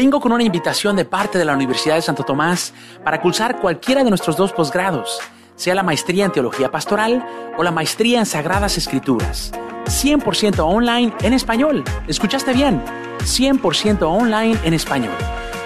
Vengo 0.02 0.18
con 0.18 0.32
una 0.32 0.42
invitación 0.42 0.96
de 0.96 1.04
parte 1.04 1.38
de 1.38 1.44
la 1.44 1.54
Universidad 1.54 1.94
de 1.94 2.02
Santo 2.02 2.24
Tomás 2.24 2.74
para 3.04 3.20
cursar 3.20 3.60
cualquiera 3.60 4.02
de 4.02 4.10
nuestros 4.10 4.36
dos 4.36 4.52
posgrados, 4.52 5.20
sea 5.54 5.76
la 5.76 5.84
maestría 5.84 6.24
en 6.24 6.32
Teología 6.32 6.72
Pastoral 6.72 7.24
o 7.56 7.62
la 7.62 7.70
maestría 7.70 8.18
en 8.18 8.26
Sagradas 8.26 8.76
Escrituras. 8.76 9.52
100% 9.84 10.58
online 10.58 11.14
en 11.22 11.34
español. 11.34 11.84
¿Escuchaste 12.08 12.52
bien? 12.52 12.82
100% 13.20 14.02
online 14.02 14.58
en 14.64 14.74
español. 14.74 15.14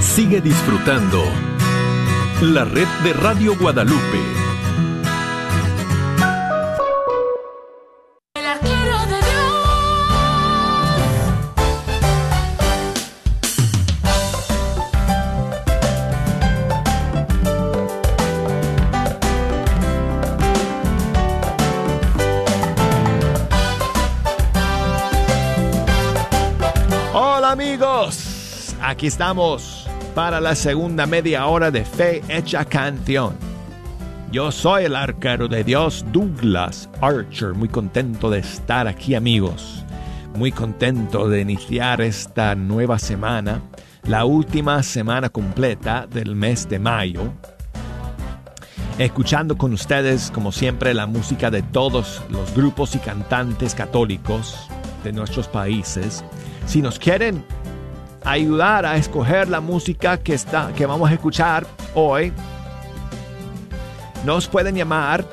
Sigue 0.00 0.40
disfrutando 0.40 1.22
la 2.42 2.64
red 2.64 2.88
de 3.04 3.12
Radio 3.12 3.56
Guadalupe. 3.56 4.41
Aquí 29.02 29.08
estamos 29.08 29.88
para 30.14 30.40
la 30.40 30.54
segunda 30.54 31.06
media 31.06 31.46
hora 31.46 31.72
de 31.72 31.84
Fe 31.84 32.22
Hecha 32.28 32.64
Canción. 32.64 33.34
Yo 34.30 34.52
soy 34.52 34.84
el 34.84 34.94
arquero 34.94 35.48
de 35.48 35.64
Dios 35.64 36.04
Douglas 36.12 36.88
Archer, 37.00 37.52
muy 37.52 37.68
contento 37.68 38.30
de 38.30 38.38
estar 38.38 38.86
aquí 38.86 39.16
amigos, 39.16 39.84
muy 40.36 40.52
contento 40.52 41.28
de 41.28 41.40
iniciar 41.40 42.00
esta 42.00 42.54
nueva 42.54 43.00
semana, 43.00 43.60
la 44.04 44.24
última 44.24 44.80
semana 44.84 45.30
completa 45.30 46.06
del 46.06 46.36
mes 46.36 46.68
de 46.68 46.78
mayo, 46.78 47.32
escuchando 48.98 49.58
con 49.58 49.72
ustedes 49.72 50.30
como 50.30 50.52
siempre 50.52 50.94
la 50.94 51.08
música 51.08 51.50
de 51.50 51.62
todos 51.62 52.22
los 52.30 52.54
grupos 52.54 52.94
y 52.94 53.00
cantantes 53.00 53.74
católicos 53.74 54.68
de 55.02 55.12
nuestros 55.12 55.48
países. 55.48 56.22
Si 56.66 56.80
nos 56.80 57.00
quieren 57.00 57.44
ayudar 58.24 58.86
a 58.86 58.96
escoger 58.96 59.48
la 59.48 59.60
música 59.60 60.18
que, 60.18 60.34
está, 60.34 60.72
que 60.74 60.86
vamos 60.86 61.10
a 61.10 61.14
escuchar 61.14 61.66
hoy, 61.94 62.32
nos 64.24 64.46
pueden 64.48 64.76
llamar. 64.76 65.24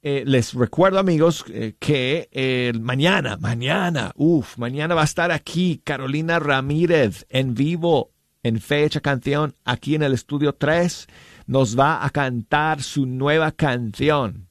eh, 0.00 0.22
les 0.24 0.54
recuerdo, 0.54 1.00
amigos, 1.00 1.44
eh, 1.48 1.74
que 1.78 2.28
eh, 2.30 2.72
mañana, 2.80 3.36
mañana, 3.36 4.12
uff, 4.14 4.56
mañana 4.56 4.94
va 4.94 5.02
a 5.02 5.04
estar 5.04 5.32
aquí 5.32 5.80
Carolina 5.82 6.38
Ramírez 6.38 7.26
en 7.30 7.54
vivo 7.54 8.12
en 8.44 8.60
Fecha 8.60 9.00
Canción, 9.00 9.54
aquí 9.64 9.96
en 9.96 10.04
el 10.04 10.14
estudio 10.14 10.54
3. 10.54 11.08
Nos 11.48 11.76
va 11.76 12.04
a 12.04 12.10
cantar 12.10 12.82
su 12.82 13.06
nueva 13.06 13.50
canción 13.50 14.48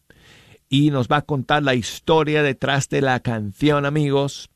y 0.67 0.91
nos 0.91 1.07
va 1.07 1.17
a 1.17 1.21
contar 1.21 1.63
la 1.63 1.75
historia 1.75 2.43
detrás 2.43 2.89
de 2.89 3.01
la 3.01 3.21
canción, 3.21 3.85
amigos. 3.85 4.49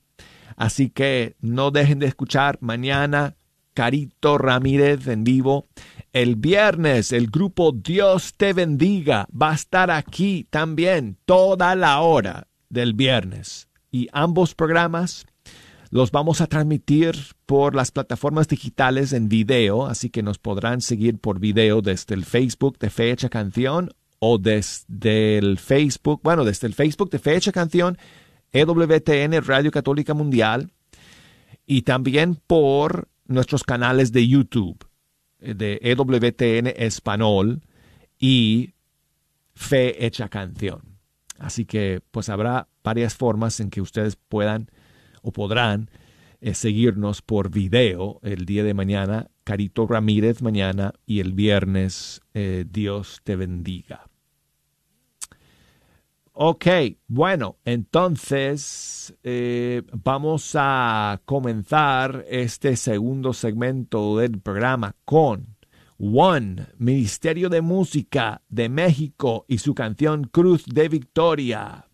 Así 0.57 0.89
que 0.89 1.35
no 1.39 1.71
dejen 1.71 1.99
de 1.99 2.07
escuchar 2.07 2.57
mañana 2.59 3.35
Carito 3.73 4.37
Ramírez 4.37 5.07
en 5.07 5.23
vivo. 5.23 5.67
El 6.13 6.35
viernes 6.35 7.13
el 7.13 7.27
grupo 7.27 7.71
Dios 7.71 8.33
te 8.35 8.51
bendiga 8.51 9.27
va 9.31 9.51
a 9.51 9.55
estar 9.55 9.89
aquí 9.89 10.45
también 10.49 11.17
toda 11.23 11.73
la 11.75 12.01
hora 12.01 12.49
del 12.67 12.93
viernes. 12.93 13.69
Y 13.91 14.09
ambos 14.11 14.53
programas 14.53 15.25
los 15.89 16.11
vamos 16.11 16.41
a 16.41 16.47
transmitir 16.47 17.15
por 17.45 17.75
las 17.75 17.91
plataformas 17.91 18.49
digitales 18.49 19.13
en 19.13 19.29
video, 19.29 19.85
así 19.85 20.09
que 20.09 20.21
nos 20.21 20.37
podrán 20.37 20.81
seguir 20.81 21.17
por 21.17 21.39
video 21.39 21.81
desde 21.81 22.13
el 22.13 22.25
Facebook 22.25 22.77
de 22.77 22.89
Fecha 22.89 23.29
Canción 23.29 23.91
o 24.19 24.37
desde 24.37 25.37
el 25.37 25.59
Facebook, 25.59 26.19
bueno, 26.23 26.43
desde 26.43 26.67
el 26.67 26.73
Facebook 26.73 27.09
de 27.09 27.19
Fecha 27.19 27.53
Canción, 27.53 27.97
EWTN 28.51 29.41
Radio 29.45 29.71
Católica 29.71 30.13
Mundial 30.13 30.73
y 31.65 31.83
también 31.83 32.35
por 32.35 33.07
nuestros 33.27 33.63
canales 33.63 34.11
de 34.11 34.27
YouTube 34.27 34.90
de 35.41 35.79
EWTN 35.81 36.67
Español 36.75 37.61
y 38.19 38.73
Fe 39.53 40.05
Hecha 40.05 40.29
Canción. 40.29 40.81
Así 41.39 41.65
que 41.65 42.01
pues 42.11 42.29
habrá 42.29 42.67
varias 42.83 43.15
formas 43.15 43.59
en 43.59 43.69
que 43.69 43.81
ustedes 43.81 44.15
puedan 44.15 44.69
o 45.21 45.31
podrán 45.31 45.89
eh, 46.39 46.53
seguirnos 46.53 47.21
por 47.21 47.49
video 47.49 48.19
el 48.23 48.45
día 48.45 48.63
de 48.63 48.73
mañana, 48.73 49.27
Carito 49.43 49.87
Ramírez 49.87 50.41
mañana 50.41 50.93
y 51.05 51.19
el 51.19 51.33
viernes 51.33 52.21
eh, 52.33 52.65
Dios 52.69 53.21
te 53.23 53.35
bendiga. 53.35 54.10
Ok, 56.43 56.65
bueno, 57.07 57.59
entonces 57.65 59.15
eh, 59.21 59.83
vamos 59.93 60.53
a 60.55 61.21
comenzar 61.23 62.25
este 62.27 62.77
segundo 62.77 63.31
segmento 63.33 64.17
del 64.17 64.41
programa 64.41 64.95
con 65.05 65.55
One, 65.99 66.65
Ministerio 66.79 67.47
de 67.47 67.61
Música 67.61 68.41
de 68.49 68.69
México 68.69 69.45
y 69.47 69.59
su 69.59 69.75
canción 69.75 70.23
Cruz 70.23 70.65
de 70.65 70.89
Victoria. 70.89 71.90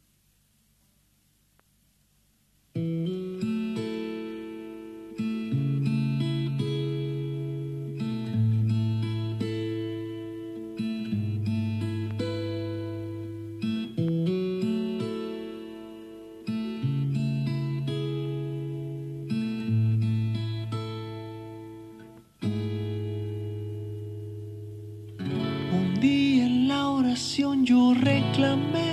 Yo 28.38 28.87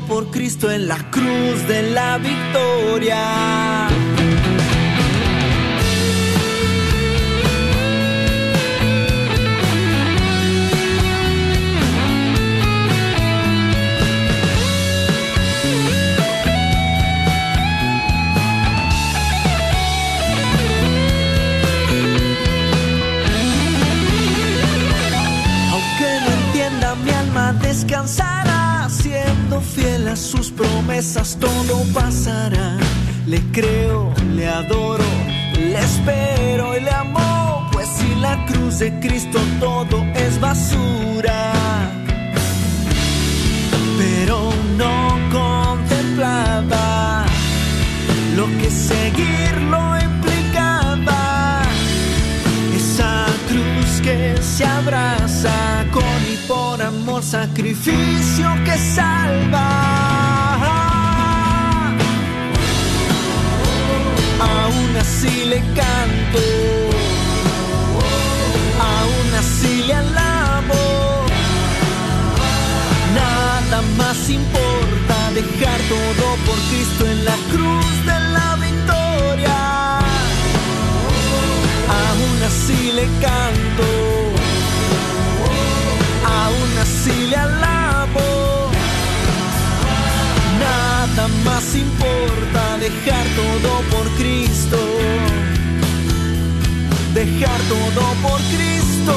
por 0.00 0.30
Cristo 0.30 0.70
en 0.70 0.88
la 0.88 0.98
cruz 1.10 1.66
de 1.66 1.90
la 1.90 2.18
victoria. 2.18 3.88
Fiel 29.78 30.08
a 30.08 30.16
sus 30.16 30.50
promesas, 30.50 31.36
todo 31.40 31.84
pasará. 31.94 32.76
Le 33.26 33.40
creo, 33.52 34.12
le 34.34 34.48
adoro, 34.48 35.10
le 35.54 35.78
espero 35.78 36.76
y 36.76 36.80
le 36.80 36.90
amo. 36.90 37.68
Pues 37.72 37.88
si 37.88 38.14
la 38.20 38.44
cruz 38.46 38.80
de 38.80 38.98
Cristo 39.00 39.38
todo 39.60 40.04
es 40.14 40.40
basura. 40.40 41.52
Pero 43.98 44.50
no 44.76 44.94
contemplaba 45.30 47.24
lo 48.36 48.46
que 48.58 48.70
seguirlo 48.70 49.97
que 54.00 54.36
se 54.42 54.64
abraza 54.64 55.84
con 55.92 56.02
y 56.32 56.36
por 56.46 56.80
amor, 56.82 57.22
sacrificio 57.22 58.48
que 58.64 58.76
salva. 58.76 59.68
Aún 64.40 64.96
así 65.00 65.44
le 65.46 65.60
canto, 65.78 66.44
aún 68.80 69.34
así 69.38 69.84
le 69.86 69.94
alabo. 69.94 71.26
Nada 73.14 73.82
más 73.96 74.28
importa 74.28 75.16
dejar 75.34 75.80
todo 75.88 76.26
por 76.46 76.58
Cristo 76.70 77.06
en 77.06 77.24
la 77.24 77.36
cruz 77.50 78.06
de 78.06 78.20
la 78.32 78.56
victoria. 78.56 79.07
Aún 81.90 82.42
así 82.46 82.92
le 82.92 83.06
canto, 83.20 83.88
aún 86.24 86.78
así 86.80 87.26
le 87.30 87.36
alabo. 87.36 88.70
Nada 90.60 91.28
más 91.44 91.74
importa 91.74 92.78
dejar 92.78 93.26
todo 93.36 93.80
por 93.92 94.08
Cristo. 94.18 94.78
Dejar 97.14 97.60
todo 97.74 98.02
por 98.22 98.40
Cristo. 98.54 99.14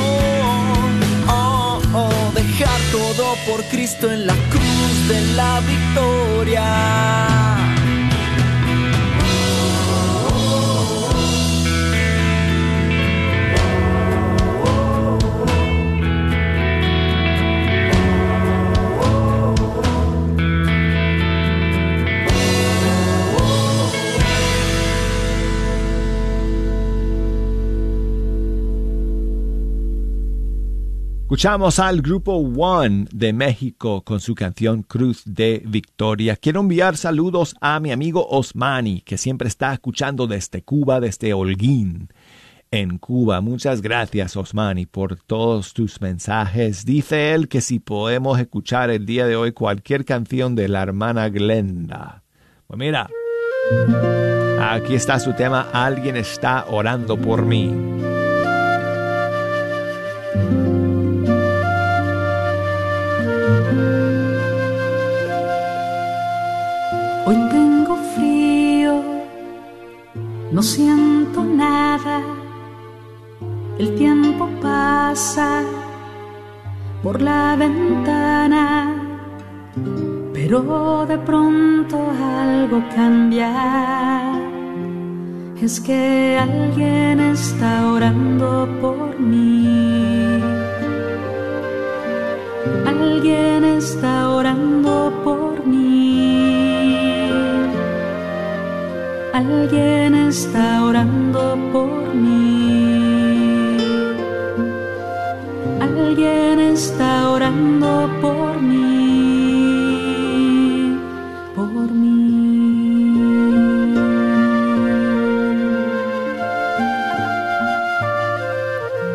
Oh, 1.27 1.79
oh, 1.93 2.31
dejar 2.33 2.79
todo 2.91 3.35
por 3.47 3.63
Cristo 3.65 4.11
en 4.11 4.25
la 4.25 4.35
cruz 4.49 5.07
de 5.09 5.21
la 5.35 5.59
victoria. 5.59 7.60
Escuchamos 31.41 31.79
al 31.79 32.03
grupo 32.03 32.35
One 32.35 33.07
de 33.11 33.33
México 33.33 34.03
con 34.03 34.19
su 34.19 34.35
canción 34.35 34.83
Cruz 34.83 35.23
de 35.25 35.63
Victoria. 35.65 36.35
Quiero 36.35 36.59
enviar 36.59 36.97
saludos 36.97 37.55
a 37.59 37.79
mi 37.79 37.91
amigo 37.91 38.27
Osmani, 38.29 39.01
que 39.01 39.17
siempre 39.17 39.47
está 39.47 39.73
escuchando 39.73 40.27
desde 40.27 40.61
Cuba, 40.61 40.99
desde 40.99 41.33
Holguín, 41.33 42.09
en 42.69 42.99
Cuba. 42.99 43.41
Muchas 43.41 43.81
gracias, 43.81 44.37
Osmani, 44.37 44.85
por 44.85 45.15
todos 45.15 45.73
tus 45.73 45.99
mensajes. 45.99 46.85
Dice 46.85 47.33
él 47.33 47.47
que 47.47 47.61
si 47.61 47.79
podemos 47.79 48.39
escuchar 48.39 48.91
el 48.91 49.07
día 49.07 49.25
de 49.25 49.35
hoy 49.35 49.51
cualquier 49.51 50.05
canción 50.05 50.53
de 50.53 50.67
la 50.67 50.83
hermana 50.83 51.29
Glenda. 51.29 52.21
Pues 52.67 52.77
mira, 52.77 53.09
aquí 54.59 54.93
está 54.93 55.19
su 55.19 55.33
tema, 55.33 55.69
Alguien 55.73 56.17
está 56.17 56.65
orando 56.69 57.17
por 57.17 57.43
mí. 57.43 58.10
Hoy 67.23 67.35
tengo 67.51 67.95
frío, 68.15 69.03
no 70.51 70.63
siento 70.63 71.43
nada. 71.43 72.21
El 73.77 73.95
tiempo 73.95 74.49
pasa 74.59 75.61
por 77.03 77.21
la 77.21 77.55
ventana, 77.55 78.95
pero 80.33 81.05
de 81.05 81.17
pronto 81.19 81.97
algo 82.41 82.83
cambia. 82.95 84.31
Es 85.61 85.79
que 85.79 86.39
alguien 86.39 87.19
está 87.19 87.91
orando 87.91 88.67
por 88.81 89.19
mí. 89.19 90.41
Alguien 92.87 93.63
está 93.63 94.29
orando 94.29 95.13
por 95.23 95.35
mí. 95.35 95.40
Alguien 99.41 100.13
está 100.15 100.83
orando 100.83 101.57
por 101.73 102.13
mí. 102.13 103.77
Alguien 105.79 106.59
está 106.59 107.29
orando 107.29 108.09
por 108.21 108.61
mí. 108.61 108.77
Por 111.55 111.91
mí. 111.91 112.11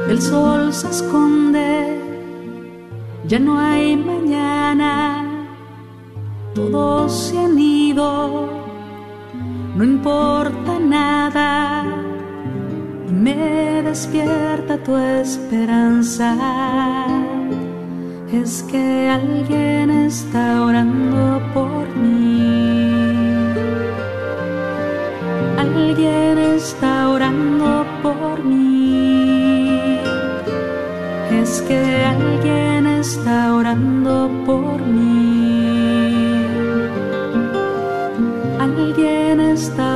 El 0.08 0.20
sol 0.20 0.72
se 0.72 0.88
esconde 0.90 1.76
ya 3.28 3.40
no 3.40 3.58
hay 3.58 3.96
mañana, 3.96 5.24
todos 6.54 7.12
se 7.12 7.36
han 7.36 7.58
ido, 7.58 8.65
no 9.76 9.84
importa 9.84 10.78
nada, 10.80 11.84
me 13.10 13.82
despierta 13.82 14.78
tu 14.78 14.96
esperanza. 14.96 16.34
Es 18.32 18.62
que 18.62 19.10
alguien 19.10 19.90
está 19.90 20.62
orando 20.62 21.42
por 21.52 21.86
mí. 21.94 22.56
Alguien 25.58 26.38
está 26.38 27.10
orando 27.10 27.84
por 28.02 28.42
mí. 28.44 30.00
Es 31.30 31.60
que 31.68 32.04
alguien 32.04 32.86
está 32.86 33.54
orando 33.54 34.30
por 34.46 34.80
mí. 34.86 35.36
Alguien 38.76 39.40
está 39.40 39.95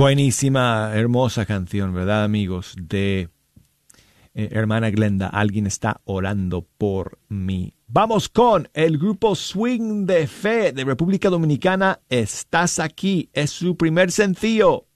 Buenísima, 0.00 0.92
hermosa 0.94 1.44
canción, 1.44 1.92
¿verdad, 1.92 2.24
amigos? 2.24 2.74
De 2.80 3.28
eh, 4.32 4.48
hermana 4.50 4.88
Glenda, 4.88 5.26
alguien 5.26 5.66
está 5.66 6.00
orando 6.04 6.66
por 6.78 7.18
mí. 7.28 7.74
Vamos 7.86 8.30
con 8.30 8.70
el 8.72 8.96
grupo 8.96 9.34
Swing 9.34 10.06
de 10.06 10.26
Fe 10.26 10.72
de 10.72 10.84
República 10.84 11.28
Dominicana. 11.28 12.00
Estás 12.08 12.78
aquí, 12.78 13.28
es 13.34 13.50
su 13.50 13.76
primer 13.76 14.10
sencillo. 14.10 14.86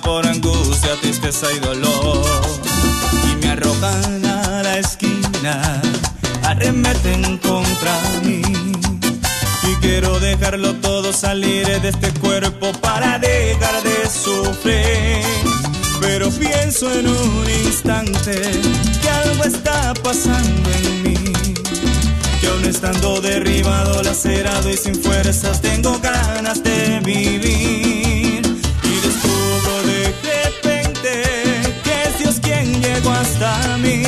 Por 0.00 0.26
angustia, 0.26 0.90
tristeza 1.00 1.46
y 1.52 1.58
dolor. 1.60 2.24
Y 3.30 3.36
me 3.36 3.50
arrojan 3.50 4.24
a 4.24 4.62
la 4.62 4.78
esquina, 4.78 5.82
arremeten 6.42 7.38
contra 7.38 8.00
mí. 8.24 8.42
Y 9.62 9.74
quiero 9.80 10.18
dejarlo 10.20 10.74
todo 10.76 11.12
salir 11.12 11.66
de 11.80 11.88
este 11.88 12.10
cuerpo 12.20 12.72
para 12.80 13.18
dejar 13.18 13.82
de 13.82 14.08
sufrir. 14.10 15.22
Pero 16.00 16.30
pienso 16.30 16.92
en 16.92 17.08
un 17.08 17.50
instante 17.64 18.42
que 19.00 19.08
algo 19.08 19.44
está 19.44 19.94
pasando 20.02 20.70
en 20.70 21.02
mí. 21.02 21.54
Que 22.40 22.46
aún 22.48 22.64
estando 22.64 23.20
derribado, 23.20 24.02
lacerado 24.02 24.70
y 24.70 24.76
sin 24.76 24.94
fuerzas, 24.94 25.60
tengo 25.60 25.98
ganas 26.00 26.62
de 26.62 27.00
vivir. 27.00 27.83
Hasta 33.44 33.76
mí. 33.78 34.03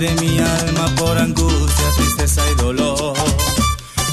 De 0.00 0.14
mi 0.14 0.38
alma 0.38 0.86
por 0.96 1.18
angustia, 1.18 1.84
tristeza 1.94 2.42
y 2.50 2.54
dolor. 2.54 3.12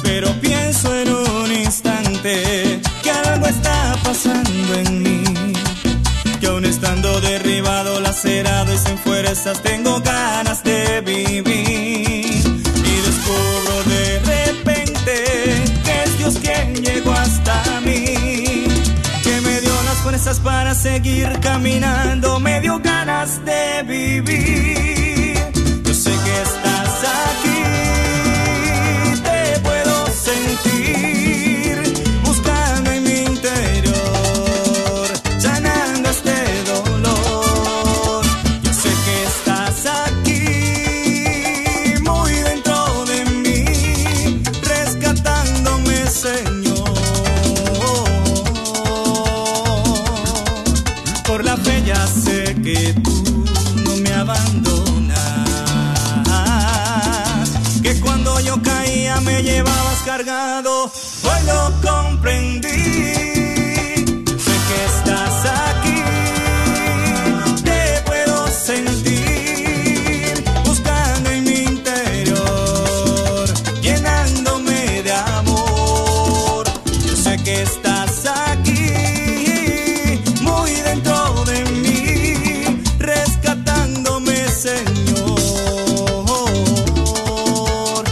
Pero 0.04 0.30
pienso 0.42 0.94
en 0.94 1.14
un 1.14 1.50
instante 1.50 2.82
que 3.02 3.12
algo 3.12 3.48
está 3.48 3.96
pasando 4.04 4.74
en 4.76 5.02
mí, 5.02 5.24
que 6.42 6.48
aún 6.48 6.66
estando 6.66 7.22
derribado, 7.22 8.02
lacerado 8.02 8.74
y 8.74 8.78
sin 8.78 8.98
fuerzas, 8.98 9.64
tengo 9.64 10.02
ganas 10.02 10.62
de 10.66 11.00
vivir. 11.00 12.26
Y 12.92 12.96
descubro 13.08 13.84
de 13.86 14.20
repente 14.26 15.14
que 15.86 16.04
es 16.04 16.18
Dios 16.18 16.38
quien 16.42 16.76
llegó 16.84 17.14
hasta 17.14 17.80
mí, 17.86 18.68
que 19.24 19.42
me 19.42 19.62
dio 19.62 19.76
las 19.86 19.98
fuerzas 20.04 20.42
para 20.42 20.76
seguir 20.76 21.40
caminando, 21.40 22.42
me 22.42 22.60
dio 22.60 22.78
ganas 22.80 23.40
de 23.46 23.84
vivir. 23.84 24.57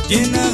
llena 0.07 0.44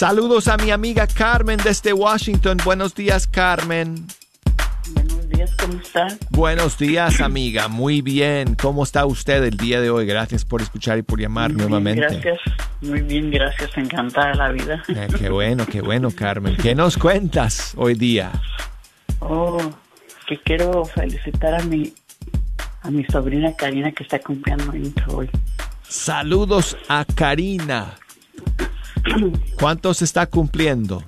Saludos 0.00 0.48
a 0.48 0.56
mi 0.56 0.70
amiga 0.70 1.06
Carmen 1.06 1.58
desde 1.62 1.92
Washington. 1.92 2.56
Buenos 2.64 2.94
días, 2.94 3.26
Carmen. 3.26 4.06
Buenos 4.94 5.28
días, 5.28 5.50
¿cómo 5.60 5.74
está? 5.78 6.08
Buenos 6.30 6.78
días, 6.78 7.20
amiga. 7.20 7.68
Muy 7.68 8.00
bien. 8.00 8.54
¿Cómo 8.54 8.82
está 8.82 9.04
usted 9.04 9.44
el 9.44 9.58
día 9.58 9.78
de 9.78 9.90
hoy? 9.90 10.06
Gracias 10.06 10.46
por 10.46 10.62
escuchar 10.62 10.96
y 10.96 11.02
por 11.02 11.20
llamar 11.20 11.50
Muy 11.50 11.56
bien, 11.58 11.68
nuevamente. 11.68 12.00
gracias, 12.00 12.38
muy 12.80 13.02
bien, 13.02 13.30
gracias, 13.30 13.76
encantada 13.76 14.32
la 14.32 14.50
vida. 14.52 14.82
Eh, 14.88 15.06
qué 15.18 15.28
bueno, 15.28 15.66
qué 15.66 15.82
bueno, 15.82 16.08
Carmen. 16.10 16.56
¿Qué 16.56 16.74
nos 16.74 16.96
cuentas 16.96 17.74
hoy 17.76 17.92
día? 17.92 18.32
Oh, 19.18 19.58
que 20.26 20.38
quiero 20.38 20.82
felicitar 20.86 21.60
a 21.60 21.62
mi 21.64 21.92
a 22.80 22.90
mi 22.90 23.04
sobrina 23.04 23.54
Karina 23.54 23.92
que 23.92 24.04
está 24.04 24.18
cumpliendo 24.18 24.72
hoy. 25.08 25.28
Saludos 25.82 26.74
a 26.88 27.04
Karina. 27.04 27.98
¿Cuántos 29.58 30.02
está 30.02 30.26
cumpliendo? 30.26 31.02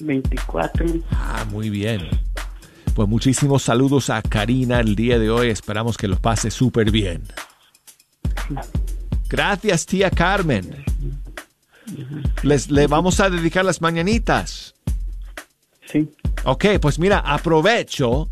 24. 0.00 0.86
Ah, 1.10 1.44
muy 1.50 1.70
bien. 1.70 2.08
Pues 2.94 3.08
muchísimos 3.08 3.62
saludos 3.62 4.10
a 4.10 4.22
Karina 4.22 4.80
el 4.80 4.96
día 4.96 5.18
de 5.18 5.30
hoy. 5.30 5.50
Esperamos 5.50 5.96
que 5.96 6.08
lo 6.08 6.18
pase 6.18 6.50
súper 6.50 6.90
bien. 6.90 7.22
Gracias, 9.28 9.86
tía 9.86 10.10
Carmen. 10.10 10.84
Les, 12.42 12.70
le 12.70 12.86
vamos 12.86 13.20
a 13.20 13.30
dedicar 13.30 13.64
las 13.64 13.80
mañanitas. 13.80 14.74
Sí. 15.86 16.10
Ok, 16.44 16.66
pues 16.80 16.98
mira, 16.98 17.18
aprovecho 17.18 18.28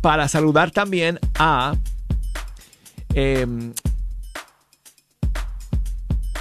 para 0.00 0.28
saludar 0.28 0.70
también 0.70 1.18
a 1.38 1.74
em, 3.14 3.72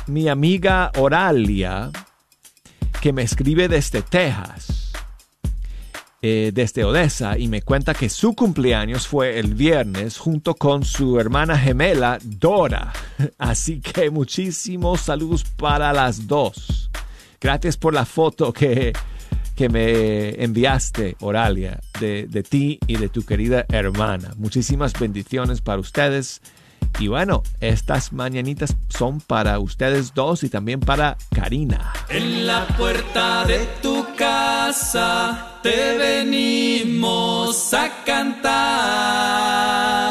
mi 0.07 0.27
amiga 0.27 0.91
Oralia, 0.97 1.91
que 3.01 3.11
me 3.13 3.23
escribe 3.23 3.67
desde 3.67 4.01
Texas, 4.01 4.91
eh, 6.21 6.51
desde 6.53 6.83
Odessa, 6.83 7.37
y 7.37 7.47
me 7.47 7.61
cuenta 7.61 7.93
que 7.93 8.09
su 8.09 8.35
cumpleaños 8.35 9.07
fue 9.07 9.39
el 9.39 9.53
viernes 9.53 10.17
junto 10.17 10.55
con 10.55 10.85
su 10.85 11.19
hermana 11.19 11.57
gemela 11.57 12.19
Dora. 12.23 12.93
Así 13.37 13.79
que 13.79 14.09
muchísimos 14.09 15.01
saludos 15.01 15.43
para 15.43 15.91
las 15.93 16.27
dos. 16.27 16.89
Gracias 17.41 17.77
por 17.77 17.93
la 17.93 18.05
foto 18.05 18.53
que, 18.53 18.93
que 19.55 19.69
me 19.69 20.43
enviaste, 20.43 21.15
Oralia, 21.19 21.79
de, 21.99 22.27
de 22.27 22.43
ti 22.43 22.79
y 22.87 22.97
de 22.97 23.09
tu 23.09 23.23
querida 23.23 23.65
hermana. 23.69 24.33
Muchísimas 24.37 24.93
bendiciones 24.99 25.61
para 25.61 25.79
ustedes. 25.79 26.41
Y 26.97 27.07
bueno, 27.07 27.43
estas 27.59 28.13
mañanitas 28.13 28.75
son 28.89 29.19
para 29.19 29.59
ustedes 29.59 30.13
dos 30.13 30.43
y 30.43 30.49
también 30.49 30.79
para 30.79 31.17
Karina. 31.33 31.91
En 32.09 32.47
la 32.47 32.65
puerta 32.67 33.43
de 33.45 33.65
tu 33.81 34.05
casa 34.15 35.59
te 35.61 35.97
venimos 35.97 37.73
a 37.73 38.03
cantar. 38.05 40.04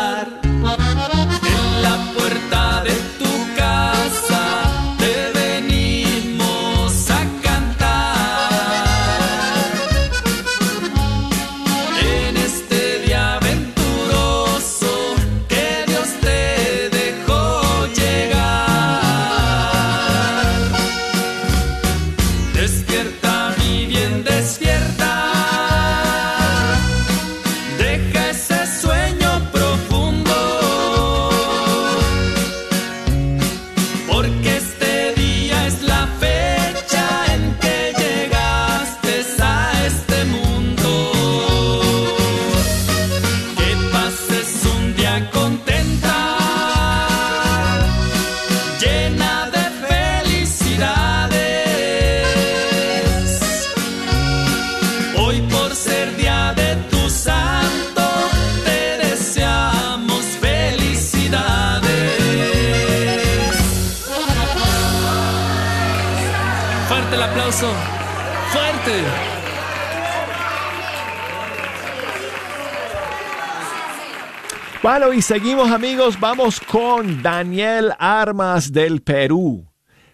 Bueno, 74.85 75.15
y 75.15 75.23
seguimos 75.23 75.71
amigos, 75.71 76.21
vamos 76.21 76.61
con 76.61 77.23
Daniel 77.23 77.95
Armas 77.99 78.71
del 78.71 79.01
Perú, 79.01 79.65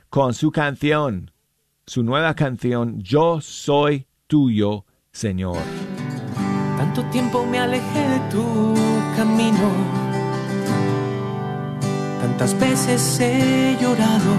con 0.09 0.33
su 0.33 0.53
canción, 0.53 1.33
su 1.87 2.05
nueva 2.05 2.35
canción, 2.35 3.01
Yo 3.01 3.41
soy 3.41 4.07
tuyo, 4.29 4.85
Señor. 5.11 5.57
Tanto 6.77 7.03
tiempo 7.07 7.45
me 7.45 7.59
alejé 7.59 7.99
de 7.99 8.21
tu 8.31 8.75
camino. 9.17 9.73
Tantas 12.21 12.57
veces 12.61 13.19
he 13.19 13.77
llorado 13.83 14.37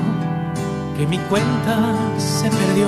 que 0.97 1.07
mi 1.07 1.17
cuenta 1.27 1.93
se 2.17 2.49
perdió. 2.49 2.87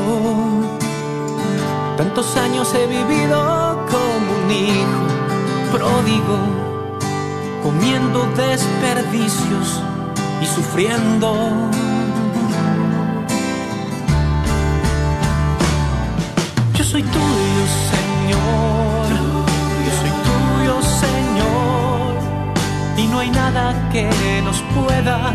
Tantos 1.98 2.38
años 2.38 2.74
he 2.74 2.88
vivido 2.88 3.86
como 3.92 4.46
un 4.46 4.50
hijo 4.50 5.24
pródigo, 5.74 6.38
comiendo 7.74 8.26
desperdicios 8.36 9.82
y 10.42 10.46
sufriendo. 10.46 11.34
Yo 16.76 16.84
soy 16.84 17.04
tuyo, 17.04 17.64
Señor. 17.92 19.08
Yo 19.86 19.92
soy 20.02 20.14
tuyo, 20.28 20.76
Señor. 21.04 22.14
Y 22.98 23.08
no 23.08 23.20
hay 23.20 23.30
nada 23.32 23.90
que 23.92 24.10
nos 24.44 24.62
pueda 24.76 25.34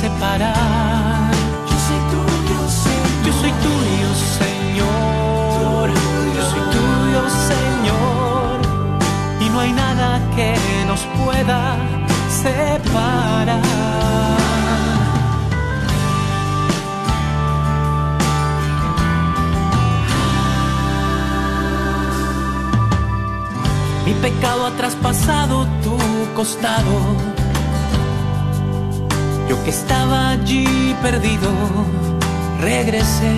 separar. 0.00 1.30
Yo 1.70 1.76
soy 1.86 2.00
tuyo, 2.12 2.60
Señor. 2.68 3.04
Yo 3.26 3.32
soy 3.40 3.52
tuyo, 3.66 4.10
Señor. 4.40 5.90
Yo 6.36 6.42
soy 6.50 6.62
tuyo, 6.76 7.22
Señor. 7.50 8.56
Y 9.40 9.48
no 9.50 9.60
hay 9.60 9.72
nada 9.72 10.20
que 10.34 10.73
nos 10.94 11.06
pueda 11.24 11.76
separar. 12.28 13.60
Mi 24.06 24.12
pecado 24.14 24.66
ha 24.66 24.70
traspasado 24.76 25.66
tu 25.82 25.96
costado. 26.36 26.94
Yo 29.48 29.56
que 29.64 29.70
estaba 29.70 30.30
allí 30.30 30.94
perdido, 31.02 31.50
regresé. 32.60 33.34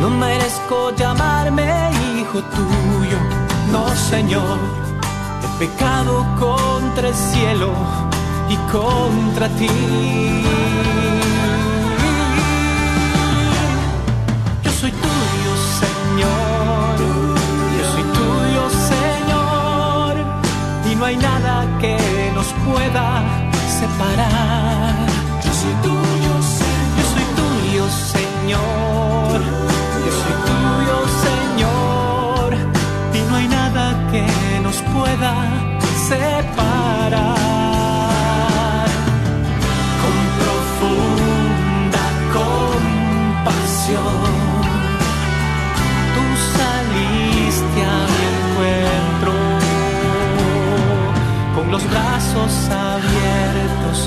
No 0.00 0.10
merezco 0.10 0.94
llamarme 0.94 1.66
hijo 2.20 2.42
tuyo, 2.42 3.18
no 3.72 3.88
Señor. 3.96 4.58
He 5.42 5.66
pecado 5.66 6.24
contra 6.38 7.08
el 7.08 7.14
cielo 7.14 7.72
y 8.48 8.56
contra 8.70 9.48
ti. 9.58 9.68
Yo 14.62 14.70
soy 14.80 14.90
tuyo, 14.90 15.52
Señor. 15.82 16.96
Yo 17.78 17.84
soy 17.92 18.04
tuyo, 18.18 18.62
Señor. 18.92 20.14
Y 20.90 20.94
no 20.94 21.04
hay 21.04 21.16
nada 21.16 21.78
que 21.80 21.96
nos 22.34 22.46
pueda 22.66 23.06
separar. 23.80 25.06
Yo 25.44 25.52
soy 25.60 25.74
tuyo, 25.82 26.32
Señor. 26.58 26.76
Yo 26.98 27.04
soy 27.14 27.26
tuyo, 27.40 27.84
Señor. 28.14 29.40
Yo 30.04 30.12
soy 30.22 30.34
tuyo, 30.46 30.96
Señor. 31.22 31.35
pueda 34.94 35.34
separar. 36.08 37.36
Con 40.02 40.16
profunda 40.40 42.04
compasión, 42.38 44.22
tú 46.14 46.24
saliste 46.56 47.78
a 47.82 47.98
mi 48.12 48.22
encuentro 48.34 49.32
con 51.54 51.66
los 51.70 51.82
brazos 51.90 52.52
abiertos. 52.70 53.98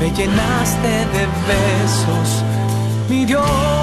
Me 0.00 0.08
llenaste 0.10 0.88
de 1.14 1.22
besos, 1.48 2.28
mi 3.08 3.24
Dios. 3.24 3.79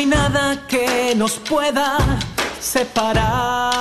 Hay 0.00 0.06
nada 0.06 0.66
que 0.66 1.14
nos 1.14 1.32
pueda 1.40 1.98
separar. 2.58 3.79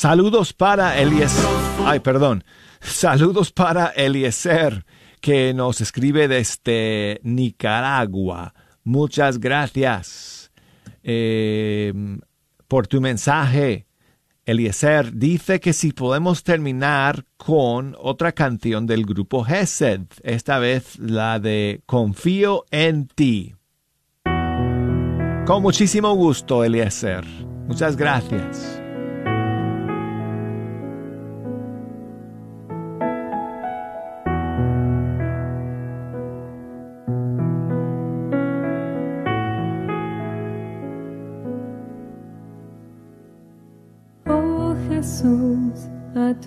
Saludos 0.00 0.54
para 0.54 0.98
Eliezer. 0.98 1.44
Ay, 1.84 2.00
perdón. 2.00 2.42
Saludos 2.80 3.52
para 3.52 3.88
Eliezer, 3.88 4.86
que 5.20 5.52
nos 5.52 5.82
escribe 5.82 6.26
desde 6.26 7.20
Nicaragua. 7.22 8.54
Muchas 8.82 9.38
gracias 9.38 10.50
eh, 11.02 11.92
por 12.66 12.86
tu 12.86 13.02
mensaje. 13.02 13.89
Eliezer 14.50 15.12
dice 15.12 15.60
que 15.60 15.72
si 15.72 15.92
podemos 15.92 16.42
terminar 16.42 17.24
con 17.36 17.94
otra 17.98 18.32
canción 18.32 18.86
del 18.86 19.04
grupo 19.06 19.46
Hesed, 19.46 20.02
esta 20.22 20.58
vez 20.58 20.98
la 20.98 21.38
de 21.38 21.82
Confío 21.86 22.64
en 22.70 23.06
ti. 23.06 23.54
Con 25.46 25.62
muchísimo 25.62 26.14
gusto, 26.14 26.64
Eliezer. 26.64 27.24
Muchas 27.66 27.96
gracias. 27.96 28.79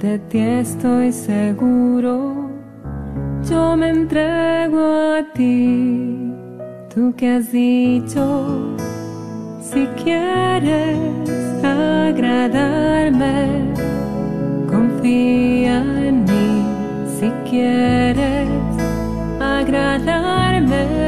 de 0.00 0.18
ti 0.30 0.38
estoy 0.38 1.12
seguro, 1.12 2.48
yo 3.48 3.76
me 3.76 3.90
entrego 3.90 5.16
a 5.16 5.24
ti. 5.34 6.32
Tú 6.94 7.12
que 7.16 7.30
has 7.30 7.50
dicho, 7.50 8.76
si 9.60 9.86
quieres 10.02 10.98
agradarme, 11.64 13.72
confía 14.68 15.78
en 16.06 16.24
mí. 16.24 16.64
Si 17.18 17.30
quieres 17.50 18.48
agradarme 19.40 21.07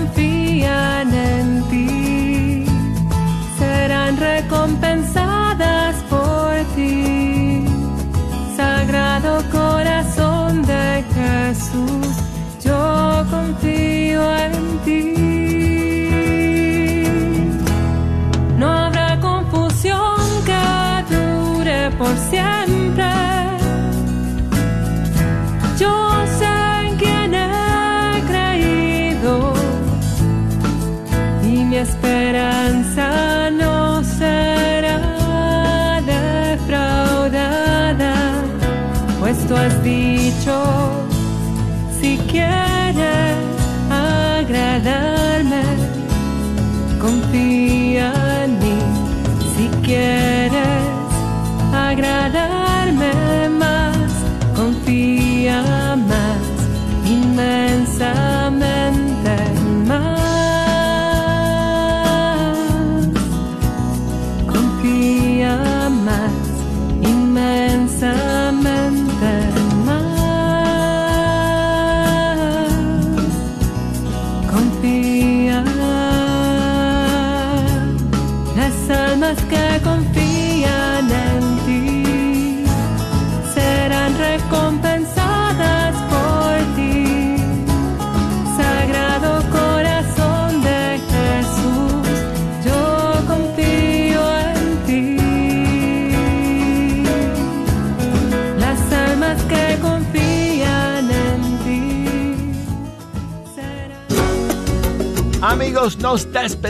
Jesús, 11.71 12.15
yo 12.63 13.25
confío 13.29 14.21
en 14.37 14.53
ti. 14.85 15.13
No 18.57 18.67
habrá 18.67 19.19
confusión 19.19 20.17
que 20.45 20.61
dure 21.15 21.91
por 21.97 22.15
siempre. 22.29 23.05
Yo 25.79 25.91
sé 26.39 26.53
en 26.87 26.95
quién 26.97 27.33
he 27.33 28.21
creído 28.27 29.53
y 31.43 31.63
mi 31.63 31.77
esperanza 31.77 33.49
no 33.51 34.03
será 34.03 34.99
defraudada, 36.05 38.13
pues 39.19 39.37
tú 39.47 39.55
has 39.55 39.81
dicho, 39.83 41.00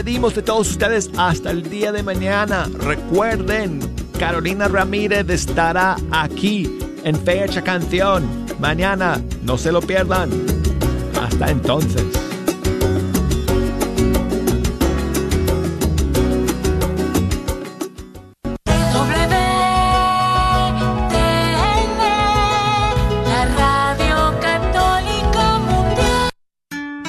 despedimos 0.02 0.34
de 0.34 0.42
todos 0.42 0.68
ustedes 0.68 1.10
hasta 1.16 1.52
el 1.52 1.62
día 1.70 1.92
de 1.92 2.02
mañana. 2.02 2.68
Recuerden, 2.76 3.78
Carolina 4.18 4.66
Ramírez 4.66 5.30
estará 5.30 5.96
aquí 6.10 6.76
en 7.04 7.14
Fecha 7.14 7.62
Canción. 7.62 8.24
Mañana, 8.58 9.22
no 9.44 9.56
se 9.56 9.70
lo 9.70 9.80
pierdan. 9.80 10.28
Hasta 11.20 11.52
entonces. 11.52 12.11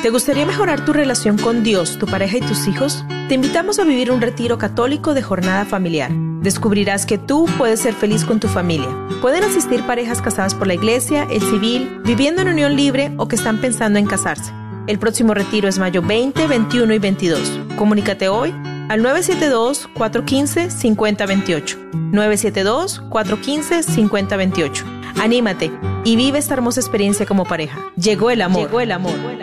¿Te 0.04 0.10
gustaría 0.10 0.46
mejorar 0.46 0.84
tu 0.84 0.92
relación 0.92 1.38
con 1.38 1.64
Dios, 1.64 1.98
tu 1.98 2.08
pareja 2.08 2.36
y 2.36 2.42
tus 2.42 2.68
hijos? 2.68 3.06
Te 3.30 3.36
invitamos 3.36 3.80
a 3.80 3.86
vivir 3.86 4.12
un 4.12 4.20
retiro 4.20 4.58
católico 4.58 5.14
de 5.14 5.22
jornada 5.22 5.64
familiar. 5.64 6.12
Descubrirás 6.42 7.06
que 7.06 7.18
tú 7.18 7.46
puedes 7.58 7.80
ser 7.80 7.94
feliz 7.94 8.26
con 8.26 8.42
tu 8.42 8.50
familia. 8.50 8.90
Pueden 9.22 9.46
asistir 9.46 9.88
parejas 9.88 10.22
casadas 10.22 10.56
por 10.56 10.68
la 10.68 10.74
iglesia, 10.74 11.26
el 11.32 11.42
civil, 11.42 12.02
viviendo 12.04 12.42
en 12.42 12.50
unión 12.50 12.76
libre 12.76 13.14
o 13.16 13.30
que 13.30 13.38
están 13.38 13.62
pensando 13.62 13.98
en 13.98 14.06
casarse. 14.06 14.52
El 14.88 15.00
próximo 15.00 15.34
retiro 15.34 15.70
es 15.70 15.80
mayo 15.80 16.02
20, 16.02 16.48
21 16.48 16.96
y 16.96 17.00
22. 17.00 17.60
Comunícate 17.78 18.28
hoy 18.28 18.54
al 18.90 19.02
972-415-5028. 19.04 21.78
972-415-5028. 22.12 24.84
Anímate 25.22 25.72
y 26.04 26.18
vive 26.18 26.40
esta 26.40 26.56
hermosa 26.56 26.82
experiencia 26.82 27.26
como 27.26 27.46
pareja. 27.46 27.80
Llegó 27.96 28.32
el 28.32 28.42
amor. 28.42 28.64
Llegó 28.64 28.82
el 28.82 28.92
amor. 28.92 29.43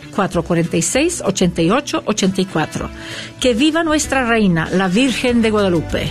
446-8884. 0.11 2.89
Que 3.39 3.53
viva 3.53 3.83
nuestra 3.83 4.25
reina, 4.25 4.69
la 4.71 4.87
Virgen 4.87 5.41
de 5.41 5.51
Guadalupe. 5.51 6.09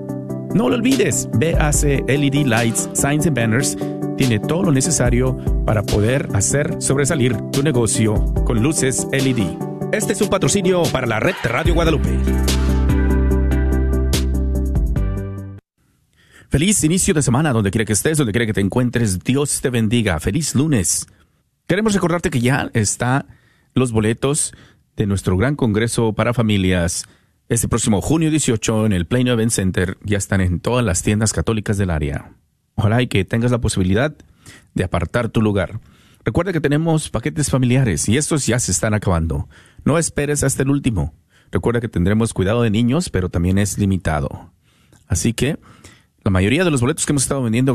No 0.52 0.68
lo 0.68 0.74
olvides, 0.74 1.28
BAC 1.34 2.08
LED 2.08 2.46
Lights, 2.46 2.90
Signs 2.92 3.26
and 3.26 3.36
Banners 3.36 3.76
tiene 4.16 4.40
todo 4.40 4.64
lo 4.64 4.72
necesario 4.72 5.36
para 5.64 5.82
poder 5.82 6.28
hacer 6.34 6.76
sobresalir 6.82 7.36
tu 7.52 7.62
negocio 7.62 8.16
con 8.44 8.60
luces 8.60 9.06
LED. 9.12 9.56
Este 9.92 10.12
es 10.12 10.20
un 10.20 10.28
patrocinio 10.28 10.82
para 10.92 11.06
la 11.06 11.20
red 11.20 11.34
Radio 11.44 11.74
Guadalupe. 11.74 12.10
Feliz 16.48 16.82
inicio 16.82 17.14
de 17.14 17.22
semana, 17.22 17.52
donde 17.52 17.70
quiera 17.70 17.84
que 17.84 17.92
estés, 17.92 18.18
donde 18.18 18.32
quiera 18.32 18.44
que 18.44 18.52
te 18.52 18.60
encuentres. 18.60 19.22
Dios 19.22 19.60
te 19.60 19.70
bendiga. 19.70 20.18
Feliz 20.18 20.56
lunes. 20.56 21.06
Queremos 21.68 21.94
recordarte 21.94 22.28
que 22.28 22.40
ya 22.40 22.70
está 22.74 23.24
los 23.72 23.92
boletos 23.92 24.52
de 24.96 25.06
nuestro 25.06 25.36
gran 25.36 25.54
congreso 25.54 26.12
para 26.12 26.34
familias. 26.34 27.04
Este 27.50 27.66
próximo 27.66 28.00
junio 28.00 28.30
18 28.30 28.86
en 28.86 28.92
el 28.92 29.08
Plano 29.08 29.32
Event 29.32 29.50
Center 29.50 29.98
ya 30.04 30.18
están 30.18 30.40
en 30.40 30.60
todas 30.60 30.84
las 30.84 31.02
tiendas 31.02 31.32
católicas 31.32 31.76
del 31.76 31.90
área. 31.90 32.36
Ojalá 32.76 33.02
y 33.02 33.08
que 33.08 33.24
tengas 33.24 33.50
la 33.50 33.60
posibilidad 33.60 34.14
de 34.74 34.84
apartar 34.84 35.30
tu 35.30 35.42
lugar. 35.42 35.80
Recuerda 36.24 36.52
que 36.52 36.60
tenemos 36.60 37.10
paquetes 37.10 37.50
familiares 37.50 38.08
y 38.08 38.16
estos 38.16 38.46
ya 38.46 38.60
se 38.60 38.70
están 38.70 38.94
acabando. 38.94 39.48
No 39.84 39.98
esperes 39.98 40.44
hasta 40.44 40.62
el 40.62 40.70
último. 40.70 41.12
Recuerda 41.50 41.80
que 41.80 41.88
tendremos 41.88 42.32
cuidado 42.34 42.62
de 42.62 42.70
niños, 42.70 43.10
pero 43.10 43.30
también 43.30 43.58
es 43.58 43.78
limitado. 43.78 44.52
Así 45.08 45.32
que 45.32 45.58
la 46.22 46.30
mayoría 46.30 46.62
de 46.62 46.70
los 46.70 46.80
boletos 46.80 47.04
que 47.04 47.10
hemos 47.10 47.24
estado 47.24 47.42
vendiendo 47.42 47.68